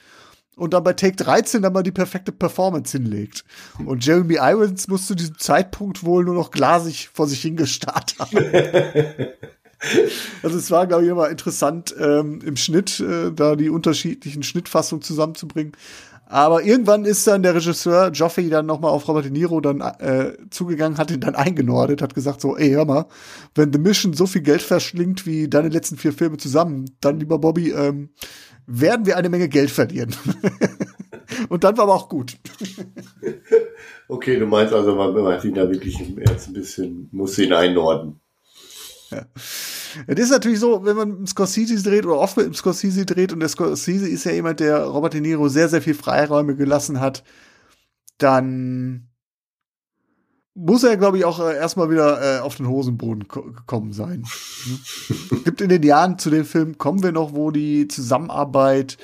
[0.56, 3.46] und dann bei Take 13 dann mal die perfekte Performance hinlegt.
[3.86, 8.38] Und Jeremy Irons muss zu diesem Zeitpunkt wohl nur noch glasig vor sich hingestarrt haben.
[10.44, 15.02] Also es war, glaube ich, immer interessant, ähm, im Schnitt äh, da die unterschiedlichen Schnittfassungen
[15.02, 15.74] zusammenzubringen.
[16.26, 19.82] Aber irgendwann ist dann der Regisseur Joffe dann noch mal auf Robert De Niro dann
[19.82, 23.08] äh, zugegangen, hat ihn dann eingenordet, hat gesagt so, ey, hör mal,
[23.56, 27.40] wenn The Mission so viel Geld verschlingt wie deine letzten vier Filme zusammen, dann, lieber
[27.40, 28.10] Bobby, ähm,
[28.68, 30.16] werden wir eine Menge Geld verlieren.
[31.50, 32.38] Und dann war aber auch gut.
[34.12, 37.54] Okay, du meinst also, man, man hat ihn da wirklich jetzt ein bisschen, muss ihn
[37.54, 38.20] einnorden.
[39.16, 39.26] Ja.
[40.06, 43.34] Es ist natürlich so, wenn man mit Scorsese dreht oder oft mit dem Scorsese dreht
[43.34, 47.00] und der Scorsese ist ja jemand, der Robert De Niro sehr, sehr viel Freiräume gelassen
[47.00, 47.24] hat,
[48.20, 49.10] dann
[50.54, 54.26] muss er, glaube ich, auch äh, erstmal wieder äh, auf den Hosenboden gekommen sein.
[54.68, 55.38] Ne?
[55.46, 58.98] Gibt in den Jahren zu den Filmen, kommen wir noch, wo die Zusammenarbeit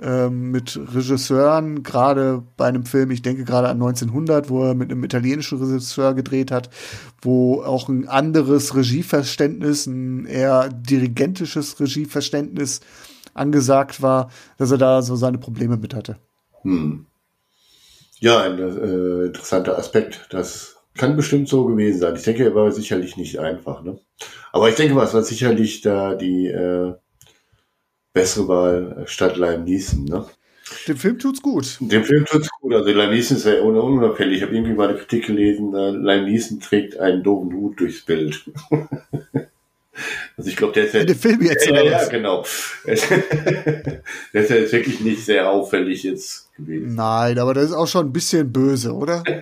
[0.00, 4.90] ähm, mit Regisseuren, gerade bei einem Film, ich denke gerade an 1900, wo er mit
[4.90, 6.70] einem italienischen Regisseur gedreht hat,
[7.20, 12.80] wo auch ein anderes Regieverständnis, ein eher dirigentisches Regieverständnis
[13.34, 16.16] angesagt war, dass er da so seine Probleme mit hatte.
[16.62, 17.06] Hm.
[18.20, 20.26] Ja, ein äh, interessanter Aspekt.
[20.30, 22.16] Das kann bestimmt so gewesen sein.
[22.16, 23.82] Ich denke, er war sicherlich nicht einfach.
[23.82, 23.98] Ne?
[24.52, 26.94] Aber ich denke es war sicherlich da die äh,
[28.12, 30.04] bessere Wahl statt Liam Neeson.
[30.04, 30.26] Ne?
[30.86, 31.78] Dem Film tut's gut.
[31.80, 32.74] Dem Film tut's gut.
[32.74, 34.38] Also Liam Neeson ist ja un unauffällig.
[34.38, 38.02] Ich habe irgendwie mal eine Kritik gelesen, äh, Liam Neeson trägt einen doofen Hut durchs
[38.04, 38.50] Bild.
[40.36, 42.08] Also ich glaube, der ist ja, In dem Film jetzt, ja, ja, was?
[42.08, 42.44] genau.
[42.86, 46.94] der ist ja jetzt wirklich nicht sehr auffällig jetzt gewesen.
[46.94, 49.24] Nein, aber das ist auch schon ein bisschen böse, oder?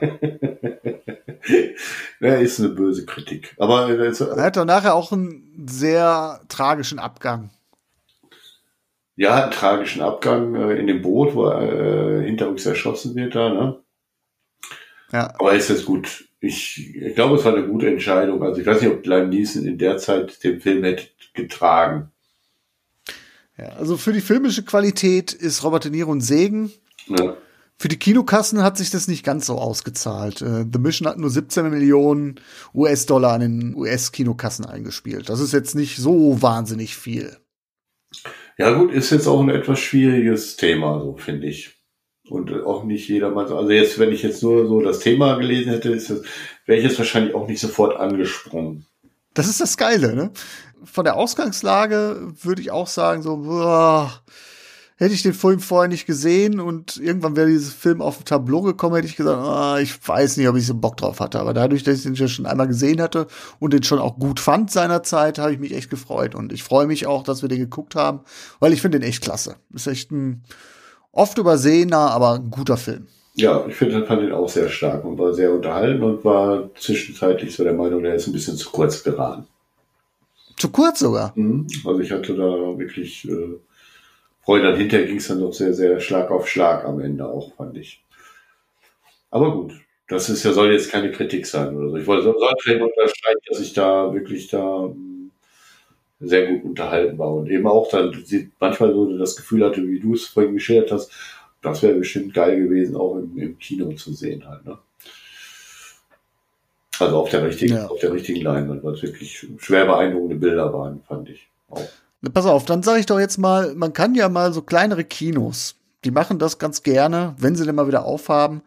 [2.19, 3.55] Ja, ist eine böse Kritik.
[3.59, 7.51] Aber äh, das, Er hat doch nachher auch einen sehr tragischen Abgang.
[9.17, 13.35] Ja, einen tragischen Abgang äh, in dem Boot, wo er äh, hinter uns erschossen wird
[13.35, 13.81] da, ne?
[15.13, 15.35] Ja.
[15.39, 16.29] Aber ist jetzt gut.
[16.41, 18.43] Ich, ich glaube, es war eine gute Entscheidung.
[18.43, 22.11] Also ich weiß nicht, ob Liam Neeson in der Zeit den Film hätte getragen.
[23.57, 23.69] ja.
[23.71, 26.73] Also für die filmische Qualität ist Robert De Niro ein Segen.
[27.09, 27.37] Ne?
[27.79, 30.43] Für die Kinokassen hat sich das nicht ganz so ausgezahlt.
[30.43, 32.41] Äh, The Mission hat nur 17 Millionen
[32.75, 35.29] US-Dollar an den US-Kinokassen eingespielt.
[35.29, 37.37] Das ist jetzt nicht so wahnsinnig viel.
[38.59, 41.75] Ja gut, ist jetzt auch ein etwas schwieriges Thema, so finde ich.
[42.29, 43.53] Und auch nicht jedermanns.
[43.53, 45.91] Also jetzt, wenn ich jetzt nur so das Thema gelesen hätte,
[46.65, 48.87] wäre ich jetzt wahrscheinlich auch nicht sofort angesprungen.
[49.35, 50.33] Das ist das Geile, ne?
[50.85, 54.23] Von der Ausgangslage würde ich auch sagen, so, boah,
[54.97, 58.63] hätte ich den Film vorher nicht gesehen und irgendwann wäre dieses Film auf dem Tableau
[58.63, 61.39] gekommen, hätte ich gesagt, ah, ich weiß nicht, ob ich so Bock drauf hatte.
[61.39, 63.27] Aber dadurch, dass ich den ja schon einmal gesehen hatte
[63.61, 66.35] und den schon auch gut fand seinerzeit, habe ich mich echt gefreut.
[66.35, 68.21] Und ich freue mich auch, dass wir den geguckt haben,
[68.59, 69.57] weil ich finde den echt klasse.
[69.75, 70.43] Ist echt ein
[71.13, 73.07] oft übersehener, aber ein guter Film.
[73.35, 77.55] Ja, ich finde, fand ihn auch sehr stark und war sehr unterhalten und war zwischenzeitlich
[77.55, 79.47] so der Meinung, der ist ein bisschen zu kurz geraten.
[80.57, 81.33] Zu kurz sogar.
[81.35, 81.67] Mhm.
[81.85, 83.59] Also ich hatte da wirklich äh,
[84.47, 84.71] Freude.
[84.71, 87.77] Dann hinterher ging es dann noch sehr, sehr Schlag auf Schlag am Ende auch, fand
[87.77, 88.03] ich.
[89.31, 89.73] Aber gut,
[90.09, 91.97] das ist ja, soll jetzt keine Kritik sein oder so.
[91.97, 95.31] Ich wollte soll vielleicht unterstreichen, dass ich da wirklich da mh,
[96.21, 98.13] sehr gut unterhalten war und eben auch dann
[98.61, 101.13] manchmal so das Gefühl hatte, wie du es vorhin geschildert hast,
[101.63, 104.79] das wäre bestimmt geil gewesen, auch im, im Kino zu sehen halt, ne?
[106.99, 107.87] Also auf der richtigen, Ja.
[107.89, 111.47] auf der richtigen Leinwand, weil es wirklich schwer beeindruckende Bilder waren, fand ich.
[111.69, 111.87] Auch.
[112.33, 115.77] Pass auf, dann sage ich doch jetzt mal, man kann ja mal so kleinere Kinos,
[116.05, 118.63] die machen das ganz gerne, wenn sie denn mal wieder aufhaben,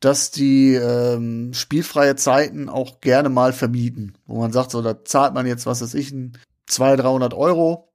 [0.00, 4.14] dass die ähm, spielfreie Zeiten auch gerne mal vermieten.
[4.26, 7.92] Wo man sagt, so, da zahlt man jetzt, was weiß ich, ein 200, 300 Euro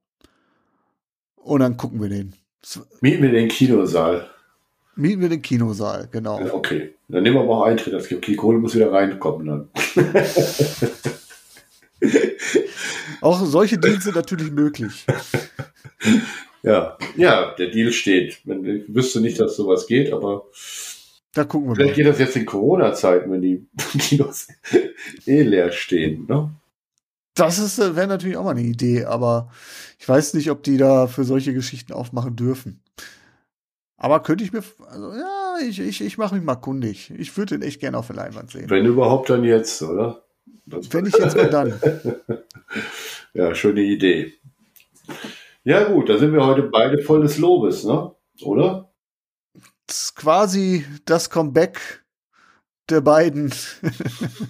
[1.36, 2.34] und dann gucken wir den.
[3.00, 4.28] Mieten wir den Kinosaal.
[4.96, 6.40] Mieten wir den Kinosaal, genau.
[6.52, 6.94] Okay.
[7.08, 7.92] Dann nehmen wir aber auch Eintritt.
[7.92, 9.68] Das gibt Kohle muss wieder reinkommen dann.
[13.20, 15.06] Auch solche Deals sind natürlich möglich.
[16.62, 16.98] Ja.
[17.16, 18.40] Ja, der Deal steht.
[18.44, 20.46] Ich wüsste nicht, dass sowas geht, aber
[21.32, 21.96] Da gucken wir vielleicht mal.
[21.96, 23.66] geht das jetzt in Corona-Zeiten, wenn die
[23.98, 24.48] Kinos
[25.26, 26.26] eh leer stehen.
[26.28, 26.50] Ne?
[27.34, 29.50] Das ist äh, wäre natürlich auch mal eine Idee, aber
[29.98, 32.82] ich weiß nicht, ob die da für solche Geschichten aufmachen dürfen.
[33.98, 37.12] Aber könnte ich mir, also ja, ich, ich, ich mache mich mal kundig.
[37.16, 38.68] Ich würde den echt gerne auf der Leinwand sehen.
[38.68, 40.25] Wenn überhaupt dann jetzt, oder?
[40.66, 41.80] Wenn ich jetzt mal dann.
[43.34, 44.32] ja, schöne Idee.
[45.64, 48.14] Ja gut, da sind wir heute beide voll des Lobes, ne?
[48.42, 48.92] Oder?
[49.86, 52.04] Das ist quasi das Comeback
[52.88, 53.52] der beiden,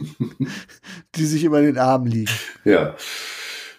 [1.14, 2.32] die sich immer in den Armen liegen.
[2.64, 2.96] Ja.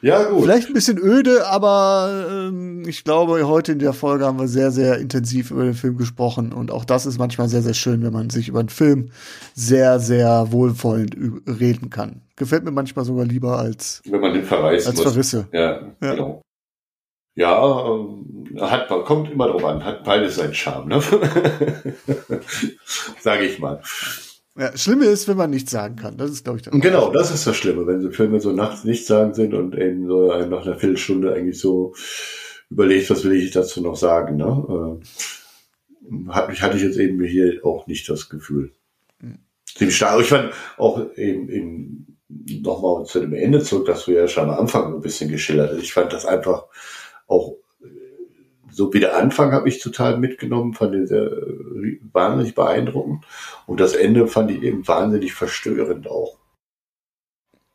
[0.02, 0.44] Ja gut.
[0.44, 4.72] Vielleicht ein bisschen öde, aber ähm, ich glaube, heute in der Folge haben wir sehr,
[4.72, 6.54] sehr intensiv über den Film gesprochen.
[6.54, 9.10] Und auch das ist manchmal sehr, sehr schön, wenn man sich über einen Film
[9.56, 11.16] sehr, sehr wohlwollend
[11.48, 12.22] reden kann.
[12.36, 15.12] Gefällt mir manchmal sogar lieber als, Wenn man den verreißen als muss.
[15.14, 15.48] Verrisse.
[15.52, 16.12] Ja, Ja.
[16.14, 16.42] genau.
[17.36, 21.02] Ja, ähm, hat, kommt immer drauf an, hat beides seinen Charme, ne?
[23.22, 23.80] Sage ich mal.
[24.58, 26.18] Ja, Schlimme ist, wenn man nichts sagen kann.
[26.18, 28.52] Das ist, glaube ich, dann Und genau, das ist das Schlimme, wenn so Filme so
[28.52, 31.94] nachts nicht sagen sind und eben so nach einer Viertelstunde eigentlich so
[32.70, 35.00] überlegt, was will ich dazu noch sagen, ne?
[35.00, 38.72] Äh, hat, hatte ich jetzt eben hier auch nicht das Gefühl.
[39.66, 40.14] Ziemlich stark.
[40.14, 42.18] Aber ich fand auch eben, eben
[42.64, 45.84] nochmal zu dem Ende zurück, dass du ja schon am Anfang ein bisschen geschildert hast.
[45.84, 46.66] Ich fand das einfach
[47.28, 47.58] auch
[48.78, 53.26] so wie der Anfang habe ich total mitgenommen, fand den sehr äh, wahnsinnig beeindruckend.
[53.66, 56.38] Und das Ende fand ich eben wahnsinnig verstörend auch.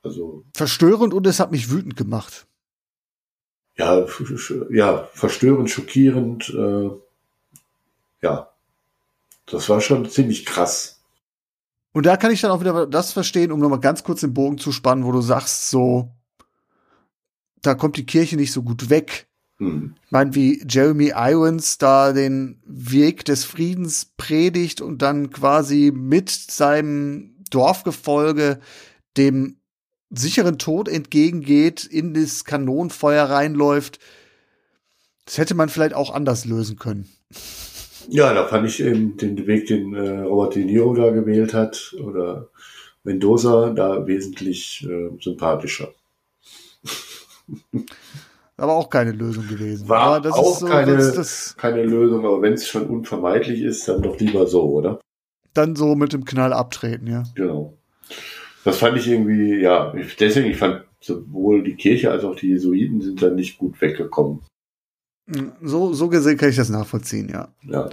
[0.05, 2.47] Also, verstörend und es hat mich wütend gemacht.
[3.77, 4.07] ja,
[4.71, 6.91] ja, verstörend, schockierend, äh,
[8.21, 8.53] ja.
[9.47, 11.03] Das war schon ziemlich krass.
[11.93, 14.57] Und da kann ich dann auch wieder das verstehen, um nochmal ganz kurz den Bogen
[14.57, 16.13] zu spannen, wo du sagst, so,
[17.61, 19.27] da kommt die Kirche nicht so gut weg.
[19.59, 19.95] Hm.
[20.05, 26.31] Ich meine, wie Jeremy Irons da den Weg des Friedens predigt und dann quasi mit
[26.31, 28.61] seinem Dorfgefolge
[29.17, 29.57] dem
[30.11, 33.99] sicheren Tod entgegengeht, in das Kanonenfeuer reinläuft.
[35.25, 37.09] Das hätte man vielleicht auch anders lösen können.
[38.09, 41.95] Ja, da fand ich eben den Weg, den äh, Robert De Niro da gewählt hat,
[42.03, 42.51] oder
[43.05, 45.95] Mendoza, da wesentlich äh, sympathischer.
[48.57, 49.89] Aber auch keine Lösung gewesen.
[49.89, 53.63] War aber das auch ist so, keine, das, keine Lösung, aber wenn es schon unvermeidlich
[53.63, 55.01] ist, dann doch lieber so, oder?
[55.55, 57.25] dann so mit dem Knall abtreten, ja.
[57.35, 57.77] Genau.
[58.65, 63.01] Das fand ich irgendwie, ja, deswegen, ich fand sowohl die Kirche als auch die Jesuiten
[63.01, 64.41] sind dann nicht gut weggekommen.
[65.61, 67.49] So, so gesehen kann ich das nachvollziehen, ja.
[67.63, 67.91] Ja.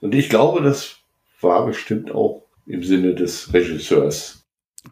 [0.00, 0.96] Und ich glaube, das
[1.40, 4.42] war bestimmt auch im Sinne des Regisseurs.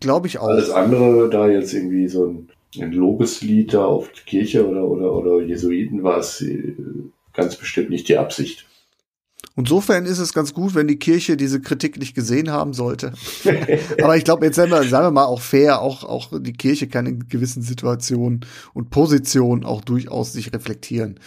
[0.00, 0.48] Glaube ich auch.
[0.48, 2.48] Alles andere, da jetzt irgendwie so ein,
[2.78, 6.76] ein Lobeslied da auf die Kirche oder, oder, oder Jesuiten war es äh,
[7.32, 8.66] ganz bestimmt nicht die Absicht.
[9.56, 13.12] Insofern ist es ganz gut, wenn die Kirche diese Kritik nicht gesehen haben sollte.
[14.02, 16.86] Aber ich glaube, jetzt sagen wir, sagen wir mal auch fair, auch, auch die Kirche
[16.86, 21.18] kann in gewissen Situationen und Positionen auch durchaus sich reflektieren.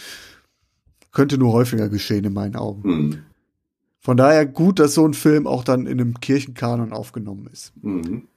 [1.12, 2.82] Könnte nur häufiger geschehen in meinen Augen.
[2.82, 3.18] Hm.
[4.00, 7.72] Von daher gut, dass so ein Film auch dann in einem Kirchenkanon aufgenommen ist.
[7.82, 8.28] Mhm.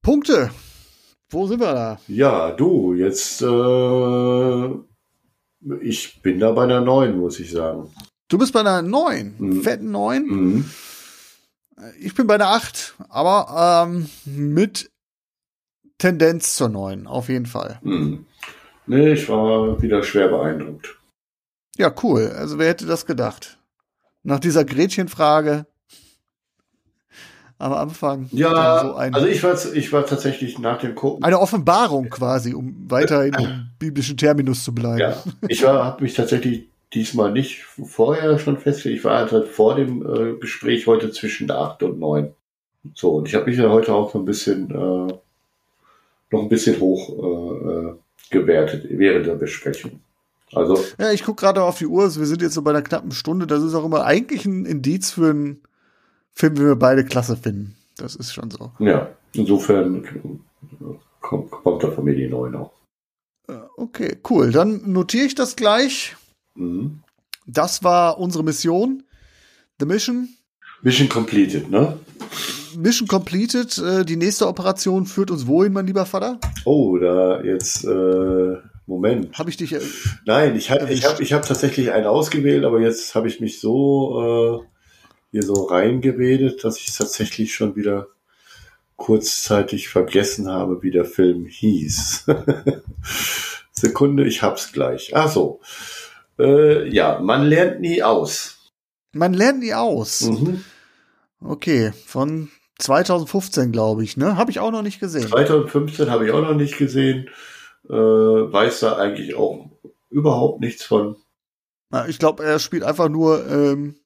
[0.00, 0.50] Punkte.
[1.30, 1.98] Wo sind wir da?
[2.08, 4.68] Ja, du, jetzt, äh,
[5.80, 7.92] ich bin da bei einer neuen, muss ich sagen.
[8.28, 9.62] Du bist bei einer 9, Mhm.
[9.62, 10.24] fetten 9.
[10.26, 10.70] Mhm.
[12.00, 14.90] Ich bin bei der 8, aber ähm, mit
[15.98, 17.78] Tendenz zur 9, auf jeden Fall.
[17.82, 18.26] Mhm.
[18.86, 20.98] Nee, ich war wieder schwer beeindruckt.
[21.76, 22.32] Ja, cool.
[22.36, 23.58] Also wer hätte das gedacht?
[24.22, 25.66] Nach dieser Gretchenfrage
[27.60, 28.28] am Anfang.
[28.32, 31.22] Ja, so ein, also ich war, ich war tatsächlich nach dem Gucken.
[31.22, 34.98] eine Offenbarung quasi, um weiter im biblischen Terminus zu bleiben.
[34.98, 39.00] Ja, ich habe mich tatsächlich diesmal nicht vorher schon festgelegt.
[39.00, 42.34] Ich war halt vor dem äh, Gespräch heute zwischen 8 und 9.
[42.94, 45.12] So, und ich habe mich ja heute auch so ein bisschen, äh,
[46.32, 47.94] noch ein bisschen hoch äh, äh,
[48.30, 50.00] gewertet während der Besprechung.
[50.52, 52.04] Also, Ja, ich gucke gerade auf die Uhr.
[52.16, 53.46] Wir sind jetzt so bei einer knappen Stunde.
[53.46, 55.62] Das ist auch immer eigentlich ein Indiz für einen
[56.40, 57.76] Film, den wir beide klasse finden.
[57.96, 58.72] Das ist schon so.
[58.78, 60.40] ja, insofern
[61.20, 62.72] kommt, kommt da die 9 auch.
[63.48, 64.52] Äh, Okay, cool.
[64.52, 66.16] Dann notiere ich das gleich.
[66.54, 67.00] Mhm.
[67.46, 69.02] Das war unsere Mission.
[69.78, 70.28] The Mission.
[70.82, 71.98] Mission completed, ne?
[72.76, 73.76] Mission completed.
[73.78, 76.38] Äh, Die nächste Operation führt uns wohin, mein lieber Vater?
[76.64, 79.38] Oh, da jetzt, äh, Moment.
[79.38, 79.74] Habe ich dich.
[80.26, 83.60] Nein, ich habe ich hab, ich hab tatsächlich einen ausgewählt, aber jetzt habe ich mich
[83.60, 84.69] so äh,
[85.30, 88.08] hier so reingeredet, dass ich tatsächlich schon wieder
[88.96, 92.26] kurzzeitig vergessen habe, wie der Film hieß.
[93.72, 95.12] Sekunde, ich hab's gleich.
[95.14, 95.60] Ach so.
[96.38, 98.58] Äh, ja, man lernt nie aus.
[99.12, 100.22] Man lernt nie aus.
[100.22, 100.64] Mhm.
[101.42, 104.36] Okay, von 2015, glaube ich, ne?
[104.36, 105.28] Habe ich auch noch nicht gesehen.
[105.28, 107.28] 2015 habe ich auch noch nicht gesehen.
[107.88, 109.70] Äh, weiß da eigentlich auch
[110.10, 111.16] überhaupt nichts von.
[111.90, 113.96] Na, Ich glaube, er spielt einfach nur ähm,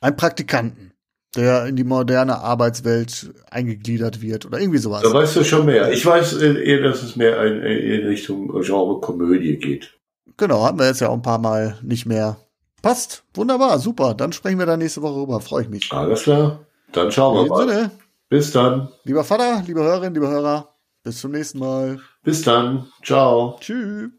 [0.00, 0.92] einen Praktikanten,
[1.36, 5.02] der in die moderne Arbeitswelt eingegliedert wird oder irgendwie sowas.
[5.02, 5.92] Da weißt du schon mehr.
[5.92, 9.94] Ich weiß eher, dass es mehr in, in Richtung Genre Komödie geht.
[10.36, 12.36] Genau, hatten wir jetzt ja auch ein paar Mal nicht mehr.
[12.82, 14.14] Passt, wunderbar, super.
[14.14, 15.40] Dann sprechen wir da nächste Woche rüber.
[15.40, 15.92] Freue ich mich.
[15.92, 16.60] Alles klar.
[16.92, 17.68] Dann schauen wir mal.
[17.68, 17.90] Sinne,
[18.28, 18.88] Bis dann.
[19.04, 22.00] lieber Vater, liebe Hörerinnen, liebe Hörer, bis zum nächsten Mal.
[22.22, 22.86] Bis dann.
[23.02, 23.56] Ciao.
[23.60, 24.10] Tschüss.